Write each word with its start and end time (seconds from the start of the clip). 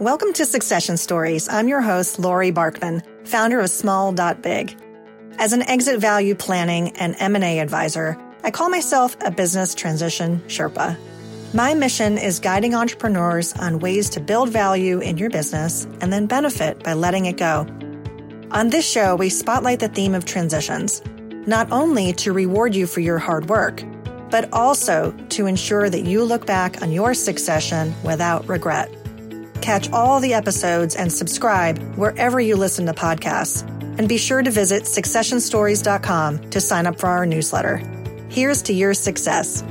Welcome 0.00 0.34
to 0.34 0.44
Succession 0.44 0.98
Stories. 0.98 1.48
I'm 1.48 1.68
your 1.68 1.80
host, 1.80 2.18
Lori 2.18 2.52
Barkman, 2.52 3.02
founder 3.26 3.60
of 3.60 3.70
Small.Big. 3.70 4.78
As 5.38 5.54
an 5.54 5.62
exit 5.62 6.00
value 6.00 6.34
planning 6.34 6.90
and 6.98 7.16
M&A 7.18 7.60
advisor, 7.60 8.18
I 8.44 8.50
call 8.50 8.68
myself 8.68 9.16
a 9.22 9.30
business 9.30 9.74
transition 9.74 10.40
Sherpa. 10.48 10.98
My 11.54 11.72
mission 11.72 12.18
is 12.18 12.40
guiding 12.40 12.74
entrepreneurs 12.74 13.54
on 13.54 13.78
ways 13.78 14.10
to 14.10 14.20
build 14.20 14.50
value 14.50 15.00
in 15.00 15.16
your 15.16 15.30
business 15.30 15.86
and 16.02 16.12
then 16.12 16.26
benefit 16.26 16.84
by 16.84 16.92
letting 16.92 17.24
it 17.24 17.38
go. 17.38 17.66
On 18.50 18.68
this 18.68 18.86
show, 18.86 19.16
we 19.16 19.30
spotlight 19.30 19.80
the 19.80 19.88
theme 19.88 20.14
of 20.14 20.26
transitions, 20.26 21.02
not 21.46 21.72
only 21.72 22.12
to 22.12 22.34
reward 22.34 22.74
you 22.74 22.86
for 22.86 23.00
your 23.00 23.18
hard 23.18 23.48
work, 23.48 23.82
but 24.30 24.52
also 24.52 25.12
to 25.30 25.46
ensure 25.46 25.88
that 25.88 26.04
you 26.04 26.22
look 26.22 26.44
back 26.44 26.82
on 26.82 26.92
your 26.92 27.14
succession 27.14 27.94
without 28.04 28.46
regret. 28.46 28.94
Catch 29.66 29.90
all 29.90 30.20
the 30.20 30.34
episodes 30.34 30.94
and 30.94 31.12
subscribe 31.12 31.80
wherever 31.96 32.38
you 32.38 32.54
listen 32.54 32.86
to 32.86 32.92
podcasts. 32.92 33.68
And 33.98 34.08
be 34.08 34.16
sure 34.16 34.40
to 34.40 34.48
visit 34.48 34.84
successionstories.com 34.84 36.50
to 36.50 36.60
sign 36.60 36.86
up 36.86 37.00
for 37.00 37.08
our 37.08 37.26
newsletter. 37.26 37.78
Here's 38.28 38.62
to 38.62 38.72
your 38.72 38.94
success. 38.94 39.64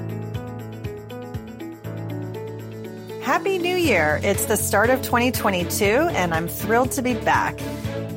Happy 3.22 3.58
New 3.58 3.77
Year! 3.77 4.20
It's 4.22 4.44
the 4.44 4.58
start 4.58 4.89
of 4.89 5.02
2022, 5.02 5.86
and 5.86 6.34
I'm 6.34 6.50
thrilled 6.50 6.91
to 6.91 7.02
be 7.02 7.14
back. 7.14 7.58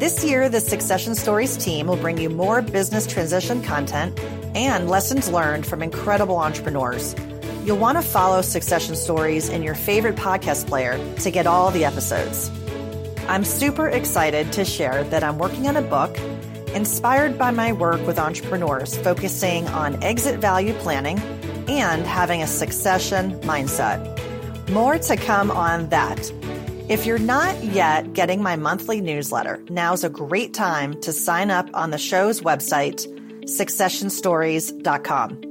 This 0.01 0.25
year, 0.25 0.49
the 0.49 0.61
Succession 0.61 1.15
Stories 1.15 1.57
team 1.57 1.87
will 1.87 1.97
bring 1.97 2.19
you 2.19 2.29
more 2.29 2.61
business 2.61 3.07
transition 3.07 3.63
content 3.63 4.19
and 4.57 4.91
lessons 4.91 5.29
learned 5.29 5.65
from 5.65 5.85
incredible 5.85 6.39
entrepreneurs. 6.39 7.15
You'll 7.69 7.77
want 7.77 7.99
to 7.99 8.03
follow 8.03 8.41
Succession 8.41 8.97
Stories 8.97 9.51
in 9.51 9.63
your 9.63 9.75
favorite 9.75 10.17
podcast 10.17 10.69
player 10.69 10.99
to 11.17 11.31
get 11.31 11.47
all 11.47 11.71
the 11.71 11.85
episodes. 11.85 12.51
I'm 13.29 13.45
super 13.45 13.87
excited 13.87 14.51
to 14.55 14.65
share 14.65 15.05
that 15.05 15.23
I'm 15.23 15.37
working 15.37 15.69
on 15.69 15.77
a 15.77 15.83
book 15.83 16.17
inspired 16.75 17.37
by 17.37 17.51
my 17.51 17.75
work 17.75 18.07
with 18.07 18.19
entrepreneurs 18.19 18.97
focusing 18.97 19.69
on 19.69 20.03
exit 20.03 20.41
value 20.41 20.73
planning 20.79 21.19
and 21.69 22.07
having 22.07 22.41
a 22.41 22.47
succession 22.47 23.39
mindset. 23.41 24.19
More 24.71 24.97
to 25.01 25.17
come 25.17 25.51
on 25.51 25.91
that. 25.91 26.33
If 26.89 27.05
you're 27.05 27.19
not 27.19 27.63
yet 27.63 28.15
getting 28.15 28.43
my 28.43 28.57
monthly 28.57 29.03
newsletter, 29.03 29.63
now's 29.69 30.05
a 30.05 30.09
great 30.09 30.55
time 30.55 30.99
to 31.03 31.13
sign 31.13 31.51
up 31.51 31.69
on 31.75 31.91
the 31.91 31.99
show's 31.99 32.41
website, 32.41 33.07
successionstories.com. 33.43 35.48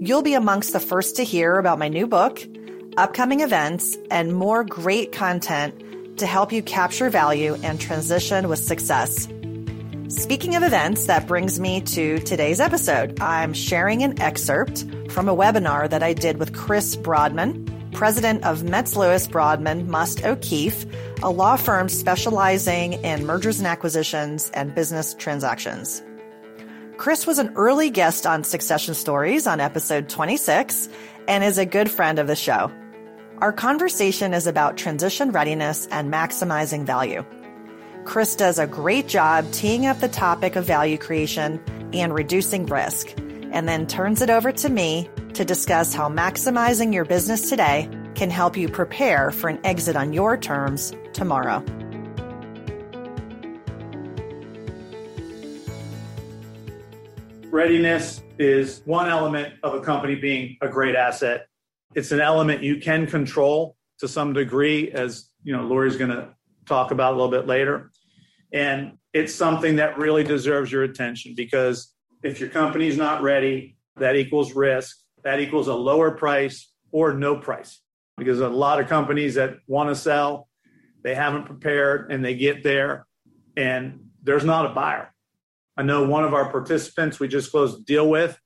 You'll 0.00 0.22
be 0.22 0.34
amongst 0.34 0.72
the 0.72 0.78
first 0.78 1.16
to 1.16 1.24
hear 1.24 1.58
about 1.58 1.80
my 1.80 1.88
new 1.88 2.06
book, 2.06 2.46
upcoming 2.96 3.40
events, 3.40 3.98
and 4.12 4.32
more 4.32 4.62
great 4.62 5.10
content 5.10 6.18
to 6.18 6.26
help 6.26 6.52
you 6.52 6.62
capture 6.62 7.10
value 7.10 7.56
and 7.64 7.80
transition 7.80 8.48
with 8.48 8.60
success. 8.60 9.26
Speaking 10.06 10.54
of 10.54 10.62
events, 10.62 11.06
that 11.06 11.26
brings 11.26 11.58
me 11.58 11.80
to 11.80 12.20
today's 12.20 12.60
episode. 12.60 13.18
I'm 13.20 13.52
sharing 13.52 14.04
an 14.04 14.20
excerpt 14.20 14.84
from 15.10 15.28
a 15.28 15.34
webinar 15.34 15.90
that 15.90 16.04
I 16.04 16.12
did 16.12 16.38
with 16.38 16.54
Chris 16.54 16.94
Brodman, 16.94 17.92
president 17.92 18.44
of 18.44 18.62
Metz 18.62 18.94
Lewis 18.94 19.26
Brodman 19.26 19.88
Must 19.88 20.24
O'Keefe, 20.24 20.86
a 21.24 21.30
law 21.30 21.56
firm 21.56 21.88
specializing 21.88 22.92
in 22.92 23.26
mergers 23.26 23.58
and 23.58 23.66
acquisitions 23.66 24.48
and 24.54 24.72
business 24.76 25.14
transactions. 25.14 26.02
Chris 26.98 27.28
was 27.28 27.38
an 27.38 27.52
early 27.54 27.90
guest 27.90 28.26
on 28.26 28.42
Succession 28.42 28.92
Stories 28.92 29.46
on 29.46 29.60
episode 29.60 30.08
26 30.08 30.88
and 31.28 31.44
is 31.44 31.56
a 31.56 31.64
good 31.64 31.88
friend 31.88 32.18
of 32.18 32.26
the 32.26 32.34
show. 32.34 32.72
Our 33.38 33.52
conversation 33.52 34.34
is 34.34 34.48
about 34.48 34.76
transition 34.76 35.30
readiness 35.30 35.86
and 35.92 36.12
maximizing 36.12 36.84
value. 36.84 37.24
Chris 38.04 38.34
does 38.34 38.58
a 38.58 38.66
great 38.66 39.06
job 39.06 39.48
teeing 39.52 39.86
up 39.86 40.00
the 40.00 40.08
topic 40.08 40.56
of 40.56 40.64
value 40.64 40.98
creation 40.98 41.62
and 41.92 42.12
reducing 42.12 42.66
risk, 42.66 43.14
and 43.52 43.68
then 43.68 43.86
turns 43.86 44.20
it 44.20 44.28
over 44.28 44.50
to 44.50 44.68
me 44.68 45.08
to 45.34 45.44
discuss 45.44 45.94
how 45.94 46.08
maximizing 46.08 46.92
your 46.92 47.04
business 47.04 47.48
today 47.48 47.88
can 48.16 48.28
help 48.28 48.56
you 48.56 48.68
prepare 48.68 49.30
for 49.30 49.48
an 49.48 49.60
exit 49.62 49.94
on 49.94 50.12
your 50.12 50.36
terms 50.36 50.92
tomorrow. 51.12 51.64
Readiness 57.58 58.22
is 58.38 58.82
one 58.84 59.08
element 59.08 59.52
of 59.64 59.74
a 59.74 59.80
company 59.80 60.14
being 60.14 60.56
a 60.60 60.68
great 60.68 60.94
asset. 60.94 61.48
It's 61.96 62.12
an 62.12 62.20
element 62.20 62.62
you 62.62 62.76
can 62.76 63.04
control 63.04 63.74
to 63.98 64.06
some 64.06 64.32
degree, 64.32 64.92
as 64.92 65.28
you 65.42 65.56
know, 65.56 65.64
Lori's 65.64 65.96
going 65.96 66.12
to 66.12 66.28
talk 66.66 66.92
about 66.92 67.14
a 67.14 67.16
little 67.16 67.32
bit 67.32 67.48
later. 67.48 67.90
And 68.52 68.92
it's 69.12 69.34
something 69.34 69.74
that 69.74 69.98
really 69.98 70.22
deserves 70.22 70.70
your 70.70 70.84
attention 70.84 71.34
because 71.36 71.92
if 72.22 72.38
your 72.38 72.48
company's 72.48 72.96
not 72.96 73.22
ready, 73.22 73.76
that 73.96 74.14
equals 74.14 74.54
risk. 74.54 74.96
That 75.24 75.40
equals 75.40 75.66
a 75.66 75.74
lower 75.74 76.12
price 76.12 76.72
or 76.92 77.12
no 77.12 77.38
price. 77.38 77.80
Because 78.16 78.38
a 78.38 78.48
lot 78.48 78.78
of 78.80 78.88
companies 78.88 79.34
that 79.34 79.56
want 79.66 79.88
to 79.88 79.96
sell, 79.96 80.48
they 81.02 81.16
haven't 81.16 81.46
prepared 81.46 82.12
and 82.12 82.24
they 82.24 82.36
get 82.36 82.62
there 82.62 83.04
and 83.56 84.10
there's 84.22 84.44
not 84.44 84.64
a 84.64 84.68
buyer. 84.68 85.12
I 85.78 85.82
know 85.82 86.02
one 86.02 86.24
of 86.24 86.34
our 86.34 86.50
participants 86.50 87.20
we 87.20 87.28
just 87.28 87.52
closed 87.52 87.80
a 87.80 87.84
deal 87.84 88.10
with, 88.10 88.36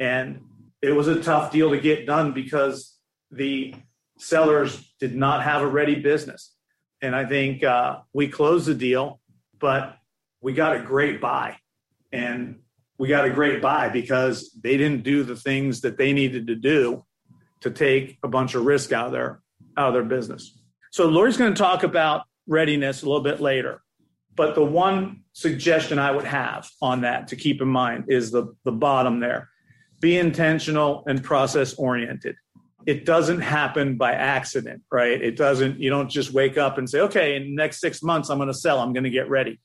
and 0.00 0.40
it 0.80 0.92
was 0.92 1.06
a 1.06 1.22
tough 1.22 1.52
deal 1.52 1.70
to 1.70 1.78
get 1.78 2.06
done 2.06 2.32
because 2.32 2.96
the 3.30 3.74
sellers 4.18 4.94
did 4.98 5.14
not 5.14 5.44
have 5.44 5.60
a 5.60 5.66
ready 5.66 5.96
business. 5.96 6.54
And 7.02 7.14
I 7.14 7.26
think 7.26 7.62
uh, 7.62 7.98
we 8.14 8.26
closed 8.28 8.66
the 8.66 8.74
deal, 8.74 9.20
but 9.60 9.98
we 10.40 10.54
got 10.54 10.76
a 10.76 10.80
great 10.80 11.20
buy. 11.20 11.58
And 12.10 12.60
we 12.96 13.06
got 13.06 13.26
a 13.26 13.30
great 13.30 13.60
buy 13.60 13.90
because 13.90 14.50
they 14.58 14.78
didn't 14.78 15.04
do 15.04 15.24
the 15.24 15.36
things 15.36 15.82
that 15.82 15.98
they 15.98 16.14
needed 16.14 16.46
to 16.46 16.54
do 16.54 17.04
to 17.60 17.70
take 17.70 18.18
a 18.22 18.28
bunch 18.28 18.54
of 18.54 18.64
risk 18.64 18.92
out 18.92 19.06
of 19.06 19.12
their 19.12 19.42
out 19.76 19.88
of 19.88 19.94
their 19.94 20.04
business. 20.04 20.58
So 20.90 21.06
Lori's 21.06 21.36
going 21.36 21.52
to 21.52 21.58
talk 21.58 21.82
about 21.82 22.22
readiness 22.46 23.02
a 23.02 23.06
little 23.06 23.22
bit 23.22 23.40
later. 23.40 23.82
But 24.38 24.54
the 24.54 24.64
one 24.64 25.24
suggestion 25.32 25.98
I 25.98 26.12
would 26.12 26.24
have 26.24 26.70
on 26.80 27.00
that 27.00 27.26
to 27.28 27.36
keep 27.36 27.60
in 27.60 27.66
mind 27.66 28.04
is 28.06 28.30
the, 28.30 28.54
the 28.64 28.70
bottom 28.70 29.18
there. 29.18 29.50
Be 29.98 30.16
intentional 30.16 31.02
and 31.08 31.24
process 31.24 31.74
oriented. 31.74 32.36
It 32.86 33.04
doesn't 33.04 33.40
happen 33.40 33.96
by 33.96 34.12
accident, 34.12 34.82
right? 34.92 35.20
It 35.20 35.36
doesn't, 35.36 35.80
you 35.80 35.90
don't 35.90 36.08
just 36.08 36.32
wake 36.32 36.56
up 36.56 36.78
and 36.78 36.88
say, 36.88 37.00
okay, 37.00 37.34
in 37.34 37.42
the 37.42 37.54
next 37.56 37.80
six 37.80 38.00
months, 38.00 38.30
I'm 38.30 38.38
going 38.38 38.46
to 38.46 38.54
sell, 38.54 38.78
I'm 38.78 38.92
going 38.92 39.02
to 39.02 39.10
get 39.10 39.28
ready. 39.28 39.58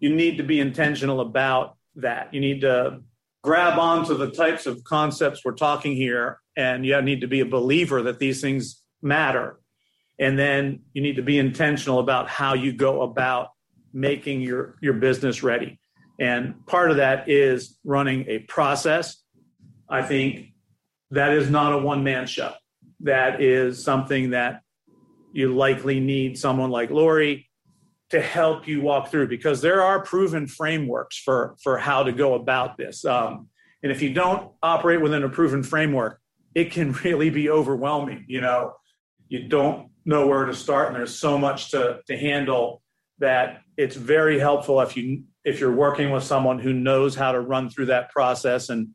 You 0.00 0.14
need 0.16 0.38
to 0.38 0.42
be 0.42 0.58
intentional 0.58 1.20
about 1.20 1.76
that. 1.96 2.32
You 2.32 2.40
need 2.40 2.62
to 2.62 3.00
grab 3.44 3.78
onto 3.78 4.16
the 4.16 4.30
types 4.30 4.64
of 4.64 4.82
concepts 4.84 5.44
we're 5.44 5.52
talking 5.52 5.94
here, 5.94 6.40
and 6.56 6.86
you 6.86 7.00
need 7.02 7.20
to 7.20 7.28
be 7.28 7.40
a 7.40 7.46
believer 7.46 8.02
that 8.04 8.18
these 8.18 8.40
things 8.40 8.82
matter. 9.02 9.60
And 10.18 10.38
then 10.38 10.80
you 10.94 11.02
need 11.02 11.16
to 11.16 11.22
be 11.22 11.38
intentional 11.38 11.98
about 11.98 12.30
how 12.30 12.54
you 12.54 12.72
go 12.72 13.02
about 13.02 13.50
making 13.92 14.40
your, 14.40 14.76
your 14.80 14.94
business 14.94 15.42
ready. 15.42 15.78
And 16.20 16.66
part 16.66 16.90
of 16.90 16.96
that 16.96 17.28
is 17.28 17.78
running 17.84 18.24
a 18.28 18.40
process. 18.40 19.22
I 19.88 20.02
think 20.02 20.52
that 21.10 21.32
is 21.32 21.48
not 21.48 21.72
a 21.72 21.78
one 21.78 22.04
man 22.04 22.26
show. 22.26 22.52
That 23.00 23.40
is 23.40 23.82
something 23.82 24.30
that 24.30 24.62
you 25.32 25.54
likely 25.54 26.00
need 26.00 26.38
someone 26.38 26.70
like 26.70 26.90
Lori 26.90 27.48
to 28.10 28.20
help 28.20 28.66
you 28.66 28.80
walk 28.80 29.10
through 29.10 29.28
because 29.28 29.60
there 29.60 29.82
are 29.82 30.02
proven 30.02 30.46
frameworks 30.46 31.18
for, 31.18 31.56
for 31.62 31.78
how 31.78 32.02
to 32.02 32.12
go 32.12 32.34
about 32.34 32.76
this. 32.76 33.04
Um, 33.04 33.48
and 33.82 33.92
if 33.92 34.02
you 34.02 34.12
don't 34.12 34.50
operate 34.62 35.00
within 35.00 35.22
a 35.22 35.28
proven 35.28 35.62
framework, 35.62 36.20
it 36.54 36.72
can 36.72 36.92
really 37.04 37.30
be 37.30 37.50
overwhelming. 37.50 38.24
You 38.28 38.40
know, 38.40 38.74
you 39.28 39.48
don't 39.48 39.90
know 40.04 40.26
where 40.26 40.46
to 40.46 40.54
start, 40.54 40.88
and 40.88 40.96
there's 40.96 41.14
so 41.14 41.38
much 41.38 41.70
to, 41.72 42.00
to 42.06 42.16
handle 42.16 42.82
that 43.18 43.60
it's 43.78 43.94
very 43.94 44.38
helpful 44.38 44.80
if 44.80 44.96
you 44.96 45.22
if 45.44 45.60
you're 45.60 45.72
working 45.72 46.10
with 46.10 46.24
someone 46.24 46.58
who 46.58 46.74
knows 46.74 47.14
how 47.14 47.32
to 47.32 47.40
run 47.40 47.70
through 47.70 47.86
that 47.86 48.10
process 48.10 48.68
and 48.68 48.88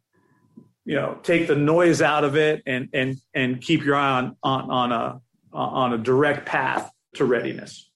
you 0.85 0.95
know 0.95 1.18
take 1.24 1.47
the 1.47 1.56
noise 1.56 2.01
out 2.01 2.24
of 2.24 2.35
it 2.35 2.62
and 2.68 2.89
and 2.94 3.15
and 3.33 3.62
keep 3.62 3.83
your 3.83 3.95
eye 3.95 4.12
on 4.12 4.35
on, 4.44 4.69
on 4.69 4.91
a 4.91 5.21
on 5.53 5.94
a 5.94 5.97
direct 5.97 6.45
path 6.45 6.91
to 7.15 7.25
readiness. 7.25 7.89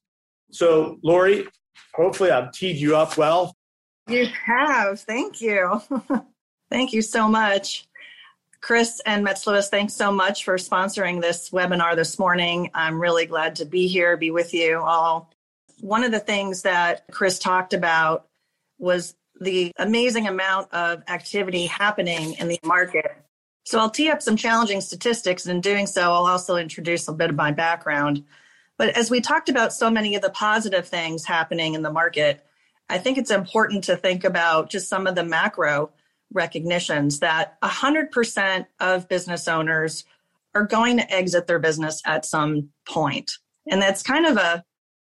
So 0.51 0.97
lori 1.03 1.47
hopefully 1.93 2.31
i've 2.31 2.51
teed 2.53 2.77
you 2.77 2.95
up 2.95 3.17
well. 3.17 3.55
You 4.07 4.27
have. 4.45 5.01
Thank 5.01 5.41
you. 5.41 5.81
Thank 6.71 6.93
you 6.93 7.01
so 7.01 7.27
much. 7.27 7.89
Chris 8.61 9.01
and 9.05 9.23
Metz 9.23 9.45
Lewis, 9.45 9.69
thanks 9.69 9.93
so 9.93 10.11
much 10.11 10.43
for 10.43 10.55
sponsoring 10.55 11.21
this 11.21 11.51
webinar 11.51 11.95
this 11.95 12.17
morning. 12.17 12.71
I'm 12.73 12.99
really 12.99 13.25
glad 13.25 13.55
to 13.57 13.65
be 13.65 13.87
here, 13.87 14.17
be 14.17 14.31
with 14.31 14.53
you 14.53 14.79
all 14.79 15.31
one 15.81 16.03
of 16.03 16.11
the 16.11 16.19
things 16.19 16.63
that 16.63 17.05
Chris 17.11 17.39
talked 17.39 17.73
about 17.73 18.27
was 18.79 19.15
the 19.39 19.71
amazing 19.77 20.27
amount 20.27 20.73
of 20.73 21.03
activity 21.07 21.67
happening 21.67 22.33
in 22.39 22.47
the 22.47 22.59
market. 22.63 23.11
So 23.65 23.79
I'll 23.79 23.89
tee 23.89 24.09
up 24.09 24.21
some 24.21 24.37
challenging 24.37 24.81
statistics, 24.81 25.45
and 25.45 25.55
in 25.55 25.61
doing 25.61 25.87
so, 25.87 26.01
I'll 26.01 26.27
also 26.27 26.55
introduce 26.55 27.07
a 27.07 27.13
bit 27.13 27.29
of 27.29 27.35
my 27.35 27.51
background. 27.51 28.23
But 28.77 28.95
as 28.95 29.11
we 29.11 29.21
talked 29.21 29.49
about 29.49 29.73
so 29.73 29.89
many 29.89 30.15
of 30.15 30.21
the 30.21 30.29
positive 30.29 30.87
things 30.87 31.25
happening 31.25 31.73
in 31.73 31.81
the 31.81 31.91
market, 31.91 32.45
I 32.89 32.97
think 32.97 33.17
it's 33.17 33.31
important 33.31 33.83
to 33.85 33.97
think 33.97 34.23
about 34.23 34.69
just 34.69 34.87
some 34.87 35.07
of 35.07 35.15
the 35.15 35.23
macro 35.23 35.91
recognitions 36.31 37.19
that 37.19 37.59
100% 37.61 38.65
of 38.79 39.09
business 39.09 39.47
owners 39.47 40.05
are 40.55 40.65
going 40.65 40.97
to 40.97 41.13
exit 41.13 41.47
their 41.47 41.59
business 41.59 42.01
at 42.05 42.25
some 42.25 42.69
point. 42.87 43.33
And 43.69 43.81
that's 43.81 44.01
kind 44.03 44.25
of 44.25 44.37
a 44.37 44.63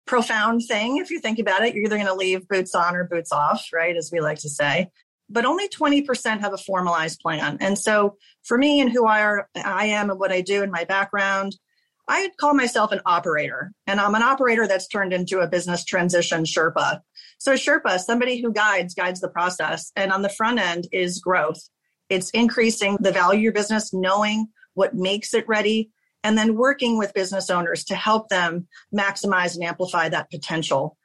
profound 0.09 0.63
thing 0.67 0.97
if 0.97 1.11
you 1.11 1.21
think 1.21 1.39
about 1.39 1.63
it. 1.63 1.75
You're 1.75 1.85
either 1.85 1.97
going 1.97 2.09
to 2.09 2.15
leave 2.15 2.49
boots 2.49 2.75
on 2.75 2.97
or 2.97 3.05
boots 3.05 3.31
off, 3.31 3.69
right? 3.73 3.97
As 3.97 4.11
we 4.13 4.21
like 4.21 4.39
to 4.41 4.49
say. 4.49 4.89
But 5.31 5.45
only 5.45 5.69
20% 5.69 6.41
have 6.41 6.55
a 6.55 6.59
formalized 6.59 7.21
plan. 7.21 7.59
And 7.61 7.79
so 7.79 8.17
for 8.45 8.57
me 8.57 8.81
and 8.81 8.91
who 8.91 9.07
I 9.07 9.21
are 9.23 9.49
I 9.55 9.87
am 9.87 10.11
and 10.11 10.19
what 10.19 10.33
I 10.33 10.41
do 10.41 10.63
in 10.63 10.71
my 10.71 10.85
background, 10.85 11.57
I 12.09 12.31
call 12.41 12.55
myself 12.55 12.91
an 12.93 13.03
operator. 13.05 13.73
And 13.87 14.01
I'm 14.01 14.15
an 14.15 14.23
operator 14.23 14.67
that's 14.67 14.89
turned 14.89 15.13
into 15.13 15.41
a 15.41 15.47
business 15.47 15.85
transition 15.85 16.45
Sherpa. 16.45 17.01
So 17.39 17.53
Sherpa, 17.53 17.99
somebody 17.99 18.41
who 18.41 18.53
guides, 18.53 18.95
guides 18.95 19.21
the 19.21 19.29
process. 19.29 19.93
And 19.95 20.11
on 20.11 20.23
the 20.23 20.31
front 20.31 20.59
end 20.59 20.89
is 20.91 21.21
growth. 21.21 21.61
It's 22.09 22.31
increasing 22.31 22.97
the 23.01 23.13
value 23.13 23.41
of 23.41 23.43
your 23.43 23.53
business, 23.53 23.93
knowing 23.93 24.49
what 24.73 24.95
makes 24.95 25.35
it 25.35 25.47
ready, 25.47 25.91
and 26.25 26.37
then 26.37 26.57
working 26.57 26.99
with 26.99 27.15
business 27.15 27.51
owners 27.51 27.85
to 27.85 27.95
help 27.95 28.29
them 28.29 28.67
maximize 28.95 29.55
and 29.55 29.65
amplify 29.65 30.09
that 30.09 30.31
potential. 30.31 30.97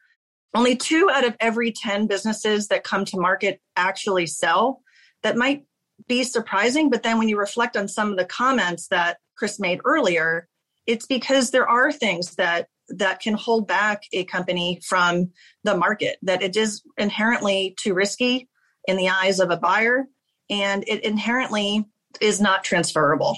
Only 0.56 0.75
two 0.75 1.10
out 1.12 1.25
of 1.25 1.36
every 1.39 1.71
10 1.71 2.07
businesses 2.07 2.68
that 2.68 2.83
come 2.83 3.06
to 3.06 3.19
market 3.19 3.60
actually 3.75 4.27
sell. 4.27 4.81
That 5.24 5.38
might 5.38 5.63
be 6.07 6.24
surprising, 6.24 6.89
but 6.89 7.04
then 7.04 7.18
when 7.18 7.30
you 7.30 7.38
reflect 7.38 7.77
on 7.77 7.88
some 7.88 8.12
of 8.12 8.18
the 8.18 8.25
comments 8.25 8.88
that 8.89 9.18
Chris 9.38 9.60
made 9.60 9.80
earlier, 9.86 10.48
it's 10.86 11.06
because 11.06 11.51
there 11.51 11.68
are 11.68 11.92
things 11.92 12.36
that 12.36 12.68
that 12.89 13.21
can 13.21 13.33
hold 13.33 13.68
back 13.68 14.04
a 14.12 14.25
company 14.25 14.80
from 14.86 15.31
the 15.63 15.75
market 15.75 16.18
that 16.21 16.44
it 16.44 16.57
is 16.57 16.83
inherently 16.98 17.74
too 17.80 17.94
risky 17.94 18.50
in 18.88 18.98
the 18.98 19.07
eyes 19.07 19.39
of 19.39 19.50
a 19.50 19.57
buyer 19.57 20.06
and 20.50 20.83
it 20.88 21.04
inherently 21.06 21.86
is 22.19 22.42
not 22.42 22.66
transferable 22.66 23.38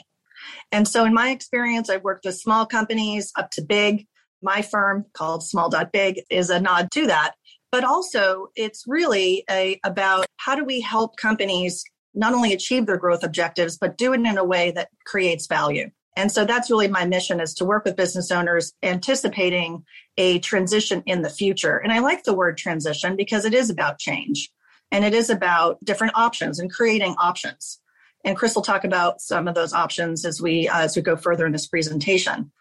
and 0.75 0.85
so, 0.85 1.05
in 1.05 1.13
my 1.13 1.29
experience, 1.29 1.89
I've 1.89 2.03
worked 2.03 2.25
with 2.25 2.35
small 2.35 2.65
companies 2.65 3.31
up 3.37 3.49
to 3.51 3.61
big. 3.61 4.07
My 4.41 4.61
firm 4.61 5.05
called 5.13 5.41
Small 5.41 5.71
Big 5.93 6.19
is 6.29 6.49
a 6.49 6.59
nod 6.59 6.91
to 6.91 7.07
that. 7.07 7.35
But 7.71 7.85
also, 7.85 8.47
it's 8.57 8.83
really 8.85 9.45
a, 9.49 9.79
about 9.85 10.25
how 10.35 10.53
do 10.53 10.65
we 10.65 10.81
help 10.81 11.15
companies 11.15 11.81
not 12.13 12.33
only 12.33 12.51
achieve 12.51 12.87
their 12.87 12.97
growth 12.97 13.23
objectives, 13.23 13.77
but 13.77 13.97
do 13.97 14.11
it 14.11 14.19
in 14.19 14.37
a 14.37 14.43
way 14.43 14.71
that 14.71 14.89
creates 15.05 15.47
value. 15.47 15.89
And 16.17 16.29
so 16.29 16.43
that's 16.43 16.69
really 16.69 16.89
my 16.89 17.05
mission 17.05 17.39
is 17.39 17.53
to 17.53 17.63
work 17.63 17.85
with 17.85 17.95
business 17.95 18.29
owners 18.29 18.73
anticipating 18.83 19.81
a 20.17 20.39
transition 20.39 21.03
in 21.05 21.21
the 21.21 21.29
future. 21.29 21.77
And 21.77 21.93
I 21.93 21.99
like 21.99 22.25
the 22.25 22.35
word 22.35 22.57
transition 22.57 23.15
because 23.15 23.45
it 23.45 23.53
is 23.53 23.69
about 23.69 23.97
change 23.97 24.51
and 24.91 25.05
it 25.05 25.13
is 25.13 25.29
about 25.29 25.77
different 25.85 26.17
options 26.17 26.59
and 26.59 26.69
creating 26.69 27.15
options. 27.17 27.79
And 28.25 28.35
Chris 28.35 28.55
will 28.55 28.63
talk 28.63 28.83
about 28.83 29.21
some 29.21 29.47
of 29.47 29.55
those 29.55 29.71
options 29.71 30.25
as 30.25 30.41
we 30.41 30.67
uh, 30.67 30.81
as 30.81 30.95
we 30.95 31.01
go 31.01 31.15
further 31.15 31.45
in 31.45 31.53
this 31.53 31.67
presentation. 31.67 32.51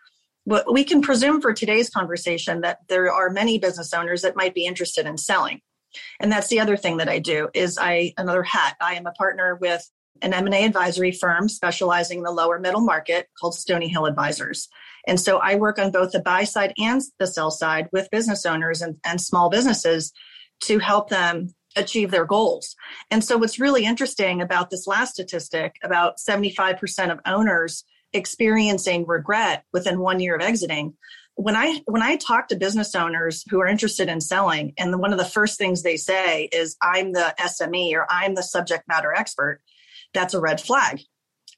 But 0.46 0.70
we 0.72 0.84
can 0.84 1.00
presume 1.00 1.40
for 1.40 1.55
today's 1.55 1.88
conversation 1.88 2.61
that 2.61 2.81
there 2.88 3.11
are 3.11 3.31
many 3.31 3.58
business 3.58 3.94
owners 3.94 4.22
that 4.22 4.37
might 4.37 4.55
be 4.55 4.66
interested 4.66 5.06
in 5.06 5.16
selling. 5.16 5.62
And 6.20 6.31
that's 6.31 6.49
the 6.49 6.61
other 6.61 6.76
thing 6.76 6.99
that 6.99 7.08
I 7.08 7.19
do 7.19 7.49
is 7.55 7.78
I 7.81 8.12
another 8.19 8.43
hat. 8.43 8.76
I 8.81 8.94
am 8.94 9.06
a 9.06 9.12
partner 9.12 9.56
with 9.56 9.88
an 10.22 10.34
M&A 10.34 10.64
advisory 10.64 11.12
firm 11.12 11.49
specializing 11.49 12.19
in 12.19 12.25
the 12.25 12.31
lower 12.31 12.60
middle 12.60 12.81
market 12.81 13.28
called 13.40 13.55
Stony 13.55 13.88
Hill 13.88 14.06
Advisors. 14.06 14.69
And 15.06 15.19
so 15.19 15.38
I 15.38 15.56
work 15.56 15.78
on 15.78 15.90
both 15.90 16.12
the 16.12 16.20
buy 16.20 16.44
side 16.44 16.72
and 16.78 17.00
the 17.19 17.26
sell 17.26 17.50
side 17.50 17.88
with 17.93 18.10
business 18.10 18.46
owners 18.46 18.81
and, 18.81 18.96
and 19.05 19.20
small 19.20 19.50
businesses 19.50 20.12
to 20.62 20.78
help 20.78 21.10
them 21.10 21.55
achieve 21.76 22.11
their 22.11 22.25
goals. 22.25 22.76
And 23.11 23.25
so 23.25 23.37
what's 23.37 23.59
really 23.59 23.85
interesting 23.85 24.41
about 24.41 24.71
this 24.71 24.87
last 24.87 25.15
statistic 25.15 25.76
about 25.82 26.19
75% 26.19 27.11
of 27.11 27.21
owners 27.26 27.85
experiencing 28.12 29.06
regret 29.06 29.65
within 29.73 29.99
1 29.99 30.21
year 30.21 30.37
of 30.37 30.43
exiting 30.43 30.94
when 31.37 31.56
I 31.56 31.81
when 31.87 32.03
I 32.03 32.17
talk 32.17 32.49
to 32.49 32.56
business 32.56 32.94
owners 32.94 33.44
who 33.50 33.61
are 33.61 33.67
interested 33.67 34.09
in 34.09 34.21
selling 34.21 34.73
and 34.79 34.99
one 35.00 35.12
of 35.12 35.19
the 35.19 35.25
first 35.25 35.59
things 35.59 35.82
they 35.82 35.97
say 35.97 36.44
is 36.53 36.76
I'm 36.81 37.12
the 37.12 37.35
SME 37.41 37.93
or 37.94 38.06
I'm 38.09 38.35
the 38.35 38.43
subject 38.43 38.87
matter 38.87 39.12
expert 39.12 39.61
that's 40.12 40.35
a 40.35 40.41
red 40.41 40.61
flag 40.61 41.00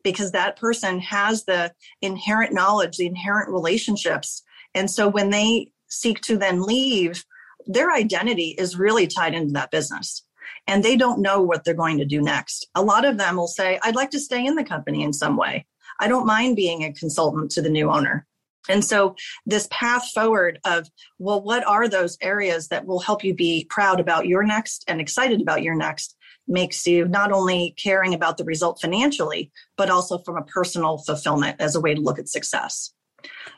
because 0.03 0.33
that 0.33 0.57
person 0.57 0.99
has 1.01 1.45
the 1.45 1.73
inherent 2.01 2.55
knowledge 2.55 2.97
the 2.97 3.07
inherent 3.07 3.51
relationships 3.51 4.43
and 4.75 4.91
so 4.91 5.09
when 5.09 5.31
they 5.31 5.73
seek 5.89 6.21
to 6.23 6.39
then 6.39 6.63
leave 6.63 7.25
their 7.67 7.93
identity 7.93 8.55
is 8.59 8.79
really 8.79 9.07
tied 9.07 9.35
into 9.35 9.53
that 9.55 9.71
business 9.71 10.23
and 10.67 10.83
they 10.83 10.97
don't 10.97 11.21
know 11.21 11.43
what 11.43 11.65
they're 11.65 11.75
going 11.75 11.99
to 11.99 12.05
do 12.05 12.21
next. 12.21 12.69
A 12.75 12.83
lot 12.83 13.05
of 13.05 13.19
them 13.19 13.37
will 13.37 13.49
say, 13.49 13.79
I'd 13.83 13.97
like 13.97 14.11
to 14.11 14.21
stay 14.21 14.45
in 14.45 14.55
the 14.55 14.65
company 14.65 15.03
in 15.03 15.13
some 15.13 15.37
way. 15.37 15.67
I 15.99 16.09
don't 16.09 16.27
mind 16.27 16.57
being 16.57 16.85
a 16.85 16.93
consultant 16.93 17.51
to 17.53 17.63
the 17.63 17.71
new 17.71 17.91
owner. 17.91 18.27
And 18.69 18.85
so, 18.85 19.15
this 19.45 19.69
path 19.71 20.11
forward 20.13 20.59
of, 20.65 20.89
well, 21.19 21.41
what 21.41 21.65
are 21.67 21.89
those 21.89 22.19
areas 22.21 22.69
that 22.69 22.85
will 22.85 22.99
help 22.99 23.23
you 23.23 23.33
be 23.33 23.65
proud 23.71 24.01
about 24.01 24.27
your 24.27 24.43
next 24.43 24.85
and 24.89 25.01
excited 25.01 25.41
about 25.41 25.63
your 25.63 25.77
next 25.77 26.17
makes 26.49 26.85
you 26.85 27.07
not 27.07 27.31
only 27.31 27.75
caring 27.81 28.13
about 28.13 28.39
the 28.39 28.45
result 28.45 28.81
financially, 28.81 29.53
but 29.77 29.89
also 29.89 30.19
from 30.19 30.37
a 30.37 30.45
personal 30.45 30.99
fulfillment 30.99 31.61
as 31.61 31.77
a 31.77 31.81
way 31.81 31.95
to 31.95 32.01
look 32.01 32.19
at 32.19 32.29
success. 32.29 32.93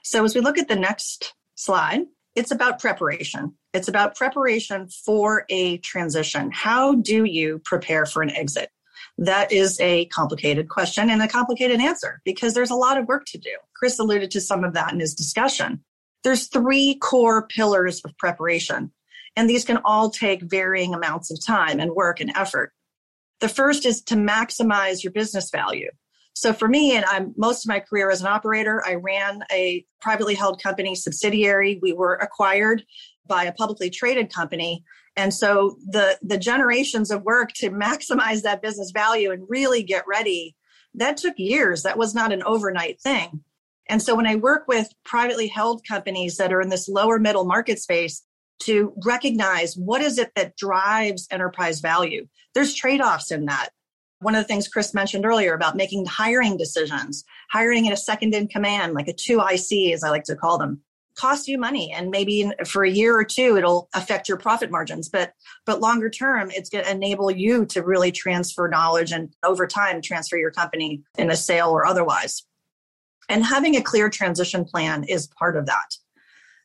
So, 0.02 0.24
as 0.24 0.34
we 0.34 0.42
look 0.42 0.58
at 0.58 0.68
the 0.68 0.76
next 0.76 1.34
slide, 1.54 2.02
it's 2.38 2.52
about 2.52 2.78
preparation. 2.78 3.52
It's 3.74 3.88
about 3.88 4.14
preparation 4.14 4.86
for 4.86 5.44
a 5.48 5.78
transition. 5.78 6.52
How 6.52 6.94
do 6.94 7.24
you 7.24 7.60
prepare 7.64 8.06
for 8.06 8.22
an 8.22 8.30
exit? 8.30 8.70
That 9.18 9.50
is 9.50 9.80
a 9.80 10.04
complicated 10.06 10.68
question 10.68 11.10
and 11.10 11.20
a 11.20 11.26
complicated 11.26 11.80
answer 11.80 12.20
because 12.24 12.54
there's 12.54 12.70
a 12.70 12.76
lot 12.76 12.96
of 12.96 13.08
work 13.08 13.24
to 13.26 13.38
do. 13.38 13.56
Chris 13.74 13.98
alluded 13.98 14.30
to 14.30 14.40
some 14.40 14.62
of 14.62 14.74
that 14.74 14.92
in 14.92 15.00
his 15.00 15.16
discussion. 15.16 15.82
There's 16.22 16.46
three 16.46 16.94
core 16.94 17.48
pillars 17.48 18.02
of 18.04 18.16
preparation, 18.18 18.92
and 19.34 19.50
these 19.50 19.64
can 19.64 19.80
all 19.84 20.08
take 20.08 20.42
varying 20.42 20.94
amounts 20.94 21.32
of 21.32 21.44
time 21.44 21.80
and 21.80 21.90
work 21.90 22.20
and 22.20 22.30
effort. 22.36 22.72
The 23.40 23.48
first 23.48 23.84
is 23.84 24.00
to 24.02 24.14
maximize 24.14 25.02
your 25.02 25.12
business 25.12 25.50
value. 25.50 25.90
So 26.38 26.52
for 26.52 26.68
me, 26.68 26.94
and 26.94 27.04
I'm 27.06 27.34
most 27.36 27.64
of 27.64 27.68
my 27.68 27.80
career 27.80 28.10
as 28.10 28.20
an 28.20 28.28
operator, 28.28 28.80
I 28.86 28.94
ran 28.94 29.42
a 29.50 29.84
privately 30.00 30.36
held 30.36 30.62
company 30.62 30.94
subsidiary. 30.94 31.80
We 31.82 31.92
were 31.92 32.14
acquired 32.14 32.84
by 33.26 33.42
a 33.44 33.52
publicly 33.52 33.90
traded 33.90 34.32
company. 34.32 34.84
And 35.16 35.34
so 35.34 35.78
the 35.84 36.16
the 36.22 36.38
generations 36.38 37.10
of 37.10 37.24
work 37.24 37.52
to 37.54 37.70
maximize 37.86 38.42
that 38.42 38.62
business 38.62 38.92
value 38.92 39.32
and 39.32 39.46
really 39.48 39.82
get 39.82 40.04
ready, 40.06 40.54
that 40.94 41.16
took 41.16 41.34
years. 41.38 41.82
That 41.82 41.98
was 41.98 42.14
not 42.14 42.32
an 42.32 42.44
overnight 42.44 43.00
thing. 43.00 43.42
And 43.88 44.00
so 44.00 44.14
when 44.14 44.26
I 44.26 44.36
work 44.36 44.68
with 44.68 44.92
privately 45.04 45.48
held 45.48 45.84
companies 45.88 46.36
that 46.36 46.52
are 46.52 46.60
in 46.60 46.68
this 46.68 46.88
lower 46.88 47.18
middle 47.18 47.46
market 47.46 47.80
space 47.80 48.22
to 48.60 48.92
recognize 49.04 49.74
what 49.74 50.02
is 50.02 50.18
it 50.18 50.30
that 50.36 50.56
drives 50.56 51.26
enterprise 51.32 51.80
value, 51.80 52.28
there's 52.54 52.74
trade-offs 52.74 53.32
in 53.32 53.46
that 53.46 53.70
one 54.20 54.34
of 54.34 54.42
the 54.42 54.48
things 54.48 54.68
Chris 54.68 54.94
mentioned 54.94 55.24
earlier 55.24 55.54
about 55.54 55.76
making 55.76 56.06
hiring 56.06 56.56
decisions, 56.56 57.24
hiring 57.50 57.86
in 57.86 57.92
a 57.92 57.96
second 57.96 58.34
in 58.34 58.48
command, 58.48 58.94
like 58.94 59.08
a 59.08 59.12
2IC, 59.12 59.92
as 59.92 60.02
I 60.02 60.10
like 60.10 60.24
to 60.24 60.36
call 60.36 60.58
them, 60.58 60.80
costs 61.14 61.48
you 61.48 61.58
money. 61.58 61.92
And 61.92 62.10
maybe 62.10 62.50
for 62.66 62.84
a 62.84 62.90
year 62.90 63.16
or 63.16 63.24
two, 63.24 63.56
it'll 63.56 63.88
affect 63.94 64.28
your 64.28 64.36
profit 64.36 64.70
margins. 64.70 65.08
But, 65.08 65.34
but 65.66 65.80
longer 65.80 66.10
term, 66.10 66.50
it's 66.52 66.70
going 66.70 66.84
to 66.84 66.90
enable 66.90 67.30
you 67.30 67.66
to 67.66 67.82
really 67.82 68.12
transfer 68.12 68.68
knowledge 68.68 69.12
and 69.12 69.34
over 69.44 69.66
time 69.66 70.00
transfer 70.00 70.36
your 70.36 70.50
company 70.50 71.02
in 71.16 71.30
a 71.30 71.36
sale 71.36 71.70
or 71.70 71.86
otherwise. 71.86 72.44
And 73.28 73.44
having 73.44 73.76
a 73.76 73.82
clear 73.82 74.08
transition 74.08 74.64
plan 74.64 75.04
is 75.04 75.26
part 75.26 75.56
of 75.56 75.66
that. 75.66 75.96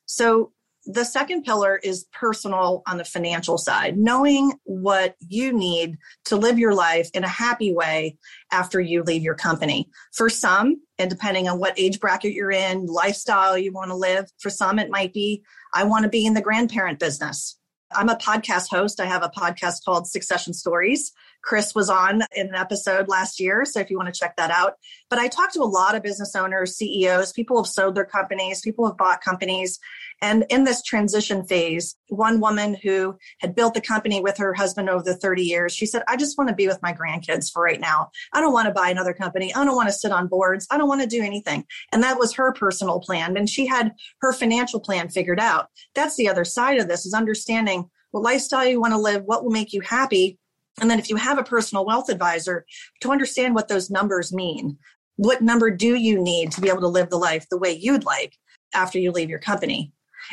So 0.06 0.52
the 0.86 1.04
second 1.04 1.44
pillar 1.44 1.80
is 1.84 2.06
personal 2.12 2.84
on 2.88 2.98
the 2.98 3.06
financial 3.06 3.58
side, 3.58 3.98
knowing 3.98 4.54
what 4.64 5.16
you 5.20 5.54
need 5.54 5.98
to 6.26 6.36
live 6.36 6.60
your 6.60 6.74
life 6.74 7.10
in 7.14 7.24
a 7.24 7.30
happy 7.30 7.74
way 7.74 8.18
after 8.52 8.80
you 8.80 9.04
leave 9.04 9.24
your 9.24 9.36
company. 9.36 9.90
For 10.14 10.30
some, 10.30 10.82
and 10.98 11.10
depending 11.10 11.48
on 11.48 11.60
what 11.60 11.80
age 11.80 12.00
bracket 12.00 12.34
you're 12.34 12.52
in, 12.52 12.86
lifestyle 12.86 13.58
you 13.58 13.72
want 13.72 13.92
to 13.92 13.96
live, 13.96 14.30
for 14.40 14.50
some, 14.50 14.80
it 14.80 14.90
might 14.90 15.14
be, 15.14 15.44
I 15.74 15.86
want 15.86 16.04
to 16.04 16.10
be 16.10 16.26
in 16.26 16.34
the 16.34 16.42
grandparent 16.42 17.00
business. 17.00 17.58
I'm 17.96 18.10
a 18.10 18.16
podcast 18.16 18.68
host. 18.70 19.00
I 19.00 19.06
have 19.06 19.24
a 19.24 19.30
podcast 19.30 19.84
called 19.86 20.08
Succession 20.08 20.54
Stories 20.54 21.12
Chris 21.44 21.76
was 21.76 21.90
on 21.90 22.22
in 22.36 22.48
an 22.48 22.56
episode 22.56 23.10
last 23.10 23.40
year. 23.40 23.66
So 23.66 23.80
if 23.80 23.90
you 23.90 23.98
want 23.98 24.12
to 24.14 24.18
check 24.18 24.36
that 24.38 24.50
out. 24.50 24.76
But 25.10 25.20
I 25.20 25.28
talked 25.28 25.54
to 25.54 25.62
a 25.62 25.66
lot 25.66 25.94
of 25.94 26.02
business 26.02 26.36
owners, 26.36 26.78
CEOs, 26.78 27.34
people 27.34 27.62
have 27.62 27.70
sold 27.70 27.96
their 27.96 28.06
companies, 28.06 28.62
people 28.62 28.88
have 28.88 28.98
bought 28.98 29.22
companies. 29.22 29.78
And 30.22 30.46
in 30.50 30.64
this 30.64 30.82
transition 30.82 31.44
phase, 31.44 31.98
one 32.08 32.40
woman 32.40 32.78
who 32.82 33.18
had 33.42 33.56
built 33.56 33.74
the 33.74 33.82
company 33.82 34.22
with 34.22 34.38
her 34.38 34.54
husband 34.54 34.90
over 34.90 35.04
the 35.04 35.18
30 35.18 35.44
years, 35.44 35.74
she 35.74 35.86
said, 35.86 36.04
I 36.08 36.16
just 36.16 36.38
want 36.38 36.50
to 36.50 36.56
be 36.56 36.66
with 36.66 36.82
my 36.82 36.94
grandkids 36.94 37.52
for 37.52 37.62
right 37.62 37.80
now. 37.80 38.10
I 38.32 38.40
don't 38.40 38.54
want 38.54 38.68
to 38.68 38.74
buy 38.74 38.90
another 38.90 39.14
company. 39.14 39.54
I 39.54 39.66
don't 39.66 39.76
want 39.76 39.90
to 39.90 39.94
sit 39.94 40.14
on 40.14 40.28
boards. 40.28 40.66
I 40.72 40.78
don't 40.78 40.88
want 40.88 41.02
to 41.02 41.08
do 41.08 41.22
anything. 41.22 41.66
And 41.92 42.02
that 42.04 42.18
was 42.18 42.34
her 42.36 42.54
personal 42.54 43.02
plan. 43.02 43.36
And 43.36 43.50
she 43.50 43.66
had 43.66 43.92
her 44.22 44.32
financial 44.32 44.80
plan 44.80 45.10
figured 45.10 45.42
out. 45.42 45.68
That's 45.94 46.16
the 46.16 46.30
other 46.30 46.46
side 46.46 46.80
of 46.80 46.88
this 46.88 47.06
is 47.06 47.14
understanding 47.14 47.83
what 48.14 48.24
lifestyle 48.24 48.66
you 48.66 48.80
want 48.80 48.94
to 48.94 49.00
live, 49.00 49.24
what 49.26 49.44
will 49.44 49.52
make 49.52 49.74
you 49.74 49.82
happy, 49.82 50.38
and 50.80 50.90
then 50.90 51.00
if 51.00 51.10
you 51.10 51.16
have 51.16 51.40
a 51.40 51.44
personal 51.44 51.84
wealth 51.84 52.10
advisor, 52.10 52.66
to 53.02 53.12
understand 53.12 53.56
what 53.56 53.68
those 53.68 53.90
numbers 53.90 54.32
mean. 54.32 54.78
What 55.16 55.42
number 55.42 55.72
do 55.72 55.96
you 55.96 56.22
need 56.22 56.52
to 56.52 56.62
be 56.62 56.70
able 56.70 56.82
to 56.82 56.88
live 56.88 57.10
the 57.10 57.18
life 57.18 57.48
the 57.50 57.58
way 57.58 57.72
you'd 57.72 58.06
like 58.06 58.36
after 58.74 59.00
you 59.00 59.12
leave 59.12 59.30
your 59.30 59.40
company? 59.40 59.92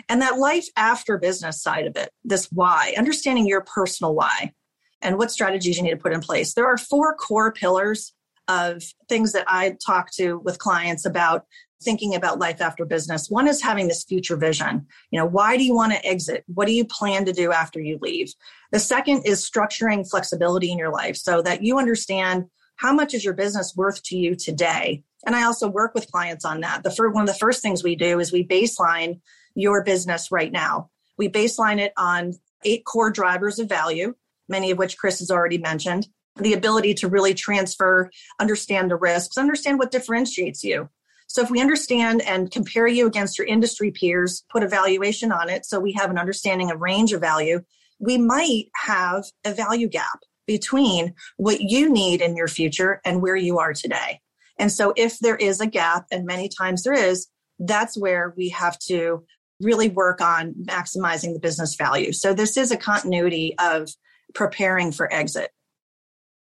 And 0.09 0.21
that 0.21 0.39
life 0.39 0.67
after 0.77 1.19
business 1.19 1.63
side 1.63 1.87
of 1.87 1.97
it, 1.97 2.11
this 2.23 2.49
why, 2.53 2.95
understanding 2.99 3.47
your 3.47 3.63
personal 3.63 4.15
why 4.15 4.53
and 5.01 5.17
what 5.17 5.31
strategies 5.31 5.79
you 5.79 5.83
need 5.83 5.91
to 5.91 5.97
put 5.97 6.13
in 6.13 6.21
place. 6.21 6.55
There 6.55 6.67
are 6.67 6.79
four 6.79 7.15
core 7.17 7.53
pillars 7.53 8.13
of 8.47 8.83
things 9.09 9.33
that 9.33 9.47
I 9.49 9.77
talk 9.85 10.11
to 10.13 10.39
with 10.39 10.59
clients 10.59 11.07
about 11.07 11.47
thinking 11.83 12.15
about 12.15 12.39
life 12.39 12.61
after 12.61 12.85
business. 12.85 13.31
One 13.31 13.49
is 13.49 13.63
having 13.63 13.89
this 13.89 14.05
future 14.05 14.37
vision. 14.37 14.87
You 15.11 15.19
know, 15.19 15.27
why 15.27 15.57
do 15.57 15.65
you 15.65 15.75
want 15.75 15.93
to 15.93 16.07
exit? 16.07 16.45
What 16.47 16.67
do 16.67 16.73
you 16.73 16.85
plan 16.85 17.25
to 17.25 17.33
do 17.33 17.53
after 17.53 17.81
you 17.81 17.99
leave? 18.01 18.33
The 18.71 18.79
second 18.79 19.23
is 19.25 19.49
structuring 19.49 20.09
flexibility 20.09 20.71
in 20.71 20.79
your 20.79 20.93
life 20.93 21.17
so 21.17 21.43
that 21.43 21.63
you 21.63 21.79
understand 21.79 22.47
how 22.77 22.93
much 22.93 23.15
is 23.15 23.25
your 23.25 23.35
business 23.35 23.75
worth 23.77 24.03
to 24.05 24.17
you 24.17 24.35
today. 24.35 25.03
And 25.27 25.37
I 25.37 25.45
also 25.45 25.69
work 25.69 25.95
with 25.95 26.11
clients 26.11 26.45
on 26.45 26.61
that. 26.61 26.83
The 26.83 26.91
first, 26.91 27.15
one 27.15 27.23
of 27.23 27.29
the 27.29 27.39
first 27.39 27.63
things 27.63 27.83
we 27.83 27.97
do 27.97 28.21
is 28.21 28.33
we 28.33 28.47
baseline 28.47 29.21
your 29.55 29.85
business 29.85 30.31
right 30.31 30.53
now. 30.53 30.91
We 31.19 31.29
baseline 31.29 31.79
it 31.79 31.93
on 31.97 32.35
eight 32.65 32.85
core 32.85 33.11
drivers 33.11 33.59
of 33.59 33.69
value, 33.69 34.15
many 34.49 34.71
of 34.71 34.79
which 34.79 34.97
Chris 34.97 35.19
has 35.19 35.31
already 35.31 35.59
mentioned. 35.59 36.09
The 36.37 36.55
ability 36.55 36.95
to 36.95 37.09
really 37.09 37.35
transfer, 37.35 38.11
understand 38.39 38.91
the 38.91 38.97
risks, 38.97 39.37
understand 39.37 39.79
what 39.79 39.91
differentiates 39.91 40.65
you 40.65 40.89
so 41.31 41.43
if 41.43 41.51
we 41.51 41.61
understand 41.61 42.23
and 42.23 42.51
compare 42.51 42.89
you 42.89 43.07
against 43.07 43.39
your 43.39 43.47
industry 43.47 43.93
peers, 43.93 44.45
put 44.51 44.65
a 44.65 44.69
valuation 44.69 45.31
on 45.31 45.49
it 45.49 45.65
so 45.65 45.79
we 45.79 45.93
have 45.93 46.11
an 46.11 46.19
understanding 46.19 46.73
of 46.73 46.81
range 46.81 47.13
of 47.13 47.21
value, 47.21 47.61
we 48.01 48.19
might 48.19 48.65
have 48.75 49.23
a 49.45 49.55
value 49.55 49.87
gap 49.87 50.19
between 50.49 51.15
what 51.37 51.61
you 51.61 51.89
need 51.89 52.21
in 52.21 52.37
your 52.37 52.49
future 52.49 53.01
and 53.05 53.23
where 53.23 53.37
you 53.37 53.61
are 53.61 53.73
today. 53.73 54.21
And 54.59 54.73
so 54.73 54.93
if 54.97 55.21
there 55.21 55.37
is 55.37 55.61
a 55.61 55.69
gap, 55.69 56.07
and 56.11 56.27
many 56.27 56.49
times 56.49 56.83
there 56.83 56.95
is, 56.95 57.29
that's 57.61 57.97
where 57.97 58.35
we 58.37 58.49
have 58.49 58.77
to 58.89 59.25
really 59.61 59.89
work 59.89 60.21
on 60.21 60.53
maximizing 60.65 61.33
the 61.33 61.39
business 61.39 61.77
value. 61.77 62.13
So 62.13 62.35
this 62.35 62.57
is 62.57 62.73
a 62.73 62.77
continuity 62.77 63.55
of 63.61 63.89
preparing 64.35 64.91
for 64.91 65.13
exit. 65.13 65.53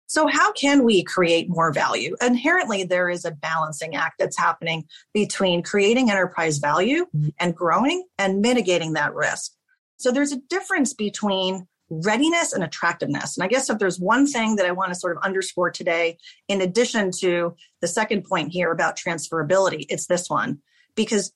So, 0.07 0.25
how 0.25 0.53
can 0.53 0.83
we 0.83 1.03
create 1.03 1.49
more 1.49 1.71
value? 1.71 2.15
Inherently, 2.21 2.83
there 2.83 3.09
is 3.09 3.25
a 3.25 3.31
balancing 3.31 3.95
act 3.95 4.19
that's 4.19 4.37
happening 4.37 4.85
between 5.13 5.61
creating 5.61 6.09
enterprise 6.09 6.57
value 6.57 7.05
mm-hmm. 7.15 7.29
and 7.39 7.55
growing 7.55 8.05
and 8.17 8.41
mitigating 8.41 8.93
that 8.93 9.13
risk. 9.13 9.51
So, 9.97 10.11
there's 10.11 10.31
a 10.31 10.41
difference 10.49 10.93
between 10.93 11.67
readiness 11.89 12.53
and 12.53 12.63
attractiveness. 12.63 13.37
And 13.37 13.43
I 13.43 13.47
guess 13.47 13.69
if 13.69 13.79
there's 13.79 13.99
one 13.99 14.25
thing 14.27 14.55
that 14.57 14.65
I 14.65 14.71
want 14.71 14.89
to 14.89 14.99
sort 14.99 15.15
of 15.15 15.23
underscore 15.23 15.71
today, 15.71 16.17
in 16.47 16.61
addition 16.61 17.11
to 17.19 17.55
the 17.81 17.87
second 17.87 18.25
point 18.25 18.51
here 18.51 18.71
about 18.71 18.97
transferability, 18.97 19.85
it's 19.89 20.07
this 20.07 20.29
one 20.29 20.59
because 20.95 21.31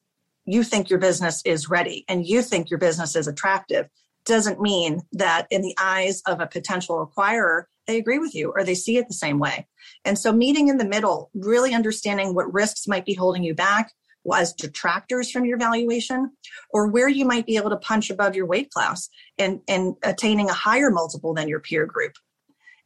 you 0.45 0.63
think 0.63 0.89
your 0.89 0.99
business 0.99 1.41
is 1.45 1.69
ready 1.69 2.03
and 2.09 2.25
you 2.25 2.41
think 2.41 2.69
your 2.69 2.79
business 2.79 3.15
is 3.15 3.27
attractive 3.27 3.87
doesn't 4.25 4.59
mean 4.59 5.01
that 5.13 5.47
in 5.49 5.61
the 5.61 5.75
eyes 5.79 6.21
of 6.27 6.39
a 6.39 6.47
potential 6.47 7.05
acquirer 7.05 7.63
they 7.87 7.97
agree 7.97 8.19
with 8.19 8.35
you 8.35 8.51
or 8.55 8.63
they 8.63 8.75
see 8.75 8.97
it 8.97 9.07
the 9.07 9.13
same 9.13 9.39
way. 9.39 9.67
And 10.05 10.17
so 10.17 10.31
meeting 10.31 10.67
in 10.67 10.77
the 10.77 10.85
middle, 10.85 11.29
really 11.33 11.73
understanding 11.73 12.33
what 12.33 12.53
risks 12.53 12.87
might 12.87 13.05
be 13.05 13.13
holding 13.13 13.43
you 13.43 13.53
back 13.53 13.91
as 14.33 14.53
detractors 14.53 15.31
from 15.31 15.45
your 15.45 15.57
valuation 15.57 16.31
or 16.69 16.87
where 16.87 17.09
you 17.09 17.25
might 17.25 17.45
be 17.45 17.57
able 17.57 17.71
to 17.71 17.77
punch 17.77 18.09
above 18.09 18.35
your 18.35 18.45
weight 18.45 18.69
class 18.69 19.09
and, 19.37 19.61
and 19.67 19.95
attaining 20.03 20.49
a 20.49 20.53
higher 20.53 20.91
multiple 20.91 21.33
than 21.33 21.47
your 21.47 21.59
peer 21.59 21.85
group. 21.85 22.13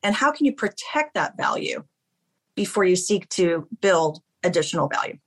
And 0.01 0.15
how 0.15 0.31
can 0.31 0.45
you 0.45 0.53
protect 0.53 1.13
that 1.15 1.35
value 1.35 1.83
before 2.55 2.85
you 2.85 2.95
seek 2.95 3.27
to 3.29 3.67
build 3.81 4.21
additional 4.43 4.87
value? 4.87 5.17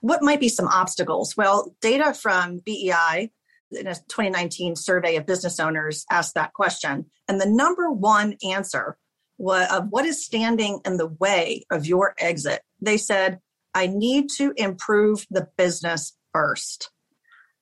What 0.00 0.22
might 0.22 0.40
be 0.40 0.48
some 0.48 0.68
obstacles? 0.68 1.36
Well, 1.36 1.74
data 1.82 2.14
from 2.14 2.60
BEI 2.64 3.30
in 3.72 3.86
a 3.86 3.94
2019 3.94 4.76
survey 4.76 5.16
of 5.16 5.26
business 5.26 5.60
owners 5.60 6.04
asked 6.10 6.34
that 6.34 6.52
question. 6.54 7.06
And 7.28 7.40
the 7.40 7.48
number 7.48 7.90
one 7.90 8.36
answer 8.48 8.96
of 9.38 9.88
what 9.90 10.04
is 10.04 10.24
standing 10.24 10.80
in 10.84 10.96
the 10.96 11.06
way 11.06 11.64
of 11.70 11.86
your 11.86 12.14
exit, 12.18 12.62
they 12.80 12.96
said, 12.96 13.40
I 13.74 13.86
need 13.86 14.28
to 14.36 14.52
improve 14.56 15.26
the 15.30 15.48
business 15.56 16.16
first. 16.32 16.90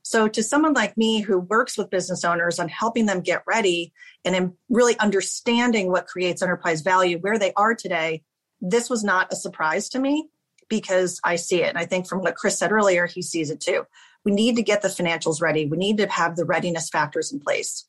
So, 0.03 0.27
to 0.27 0.43
someone 0.43 0.73
like 0.73 0.97
me 0.97 1.21
who 1.21 1.39
works 1.39 1.77
with 1.77 1.91
business 1.91 2.25
owners 2.25 2.59
on 2.59 2.69
helping 2.69 3.05
them 3.05 3.21
get 3.21 3.43
ready 3.47 3.93
and 4.25 4.53
really 4.71 4.99
understanding 4.99 5.91
what 5.91 6.07
creates 6.07 6.41
enterprise 6.41 6.81
value, 6.81 7.19
where 7.19 7.39
they 7.39 7.53
are 7.55 7.75
today, 7.75 8.23
this 8.61 8.89
was 8.89 9.05
not 9.05 9.31
a 9.31 9.37
surprise 9.37 9.91
to 9.91 9.99
me 9.99 10.29
because 10.71 11.21
I 11.25 11.37
see 11.37 11.63
it. 11.63 11.69
And 11.69 11.79
I 11.79 11.85
think 11.85 12.09
from 12.09 12.21
what 12.21 12.37
Chris 12.37 12.59
said 12.59 12.73
earlier, 12.73 13.07
he 13.07 13.21
sees 13.21 13.51
it 13.51 13.61
too. 13.61 13.85
We 14.29 14.35
need 14.35 14.57
to 14.57 14.63
get 14.63 14.83
the 14.83 14.89
financials 14.89 15.41
ready. 15.41 15.65
We 15.65 15.79
need 15.79 15.97
to 15.97 16.07
have 16.07 16.37
the 16.37 16.45
readiness 16.45 16.91
factors 16.91 17.33
in 17.33 17.41
place. 17.41 17.87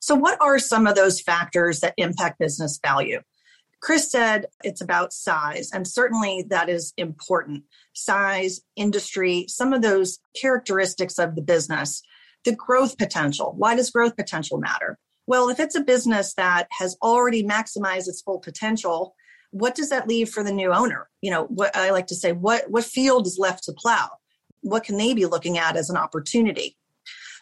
So, 0.00 0.14
what 0.14 0.40
are 0.40 0.58
some 0.58 0.86
of 0.86 0.94
those 0.94 1.20
factors 1.20 1.80
that 1.80 1.92
impact 1.98 2.38
business 2.38 2.80
value? 2.82 3.20
Chris 3.82 4.10
said 4.10 4.46
it's 4.64 4.80
about 4.80 5.12
size, 5.12 5.72
and 5.74 5.86
certainly 5.86 6.46
that 6.48 6.70
is 6.70 6.94
important. 6.96 7.64
Size, 7.92 8.62
industry, 8.76 9.44
some 9.46 9.74
of 9.74 9.82
those 9.82 10.20
characteristics 10.40 11.18
of 11.18 11.34
the 11.34 11.42
business, 11.42 12.02
the 12.46 12.56
growth 12.56 12.96
potential. 12.96 13.52
Why 13.58 13.76
does 13.76 13.90
growth 13.90 14.16
potential 14.16 14.56
matter? 14.56 14.98
Well, 15.26 15.50
if 15.50 15.60
it's 15.60 15.76
a 15.76 15.82
business 15.82 16.32
that 16.38 16.66
has 16.70 16.96
already 17.02 17.42
maximized 17.42 18.08
its 18.08 18.22
full 18.22 18.38
potential, 18.38 19.14
what 19.50 19.74
does 19.74 19.90
that 19.90 20.08
leave 20.08 20.30
for 20.30 20.42
the 20.42 20.52
new 20.52 20.72
owner? 20.72 21.10
You 21.20 21.30
know, 21.30 21.44
what 21.44 21.76
I 21.76 21.90
like 21.90 22.06
to 22.06 22.14
say, 22.14 22.32
what 22.32 22.70
what 22.70 22.84
field 22.84 23.26
is 23.26 23.36
left 23.38 23.64
to 23.64 23.74
plow? 23.74 24.08
What 24.62 24.84
can 24.84 24.96
they 24.96 25.14
be 25.14 25.26
looking 25.26 25.58
at 25.58 25.76
as 25.76 25.90
an 25.90 25.96
opportunity? 25.96 26.76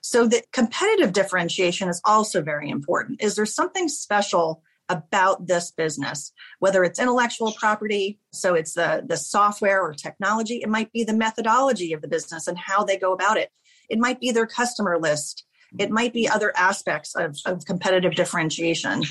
So 0.02 0.26
the 0.26 0.42
competitive 0.52 1.12
differentiation 1.12 1.88
is 1.88 2.00
also 2.04 2.42
very 2.42 2.70
important. 2.70 3.22
Is 3.22 3.36
there 3.36 3.46
something 3.46 3.88
special 3.88 4.62
about 4.88 5.46
this 5.46 5.70
business, 5.70 6.32
whether 6.60 6.82
it's 6.82 6.98
intellectual 6.98 7.52
property, 7.52 8.18
so 8.32 8.54
it's 8.54 8.74
the, 8.74 9.04
the 9.06 9.16
software 9.16 9.82
or 9.82 9.92
technology, 9.92 10.62
it 10.62 10.68
might 10.68 10.90
be 10.92 11.04
the 11.04 11.12
methodology 11.12 11.92
of 11.92 12.00
the 12.00 12.08
business 12.08 12.46
and 12.46 12.56
how 12.56 12.84
they 12.84 12.96
go 12.96 13.12
about 13.12 13.36
it. 13.36 13.50
It 13.90 13.98
might 13.98 14.20
be 14.20 14.30
their 14.30 14.46
customer 14.46 14.98
list. 14.98 15.44
It 15.78 15.90
might 15.90 16.14
be 16.14 16.28
other 16.28 16.52
aspects 16.56 17.14
of, 17.14 17.36
of 17.44 17.66
competitive 17.66 18.14
differentiation. 18.14 19.02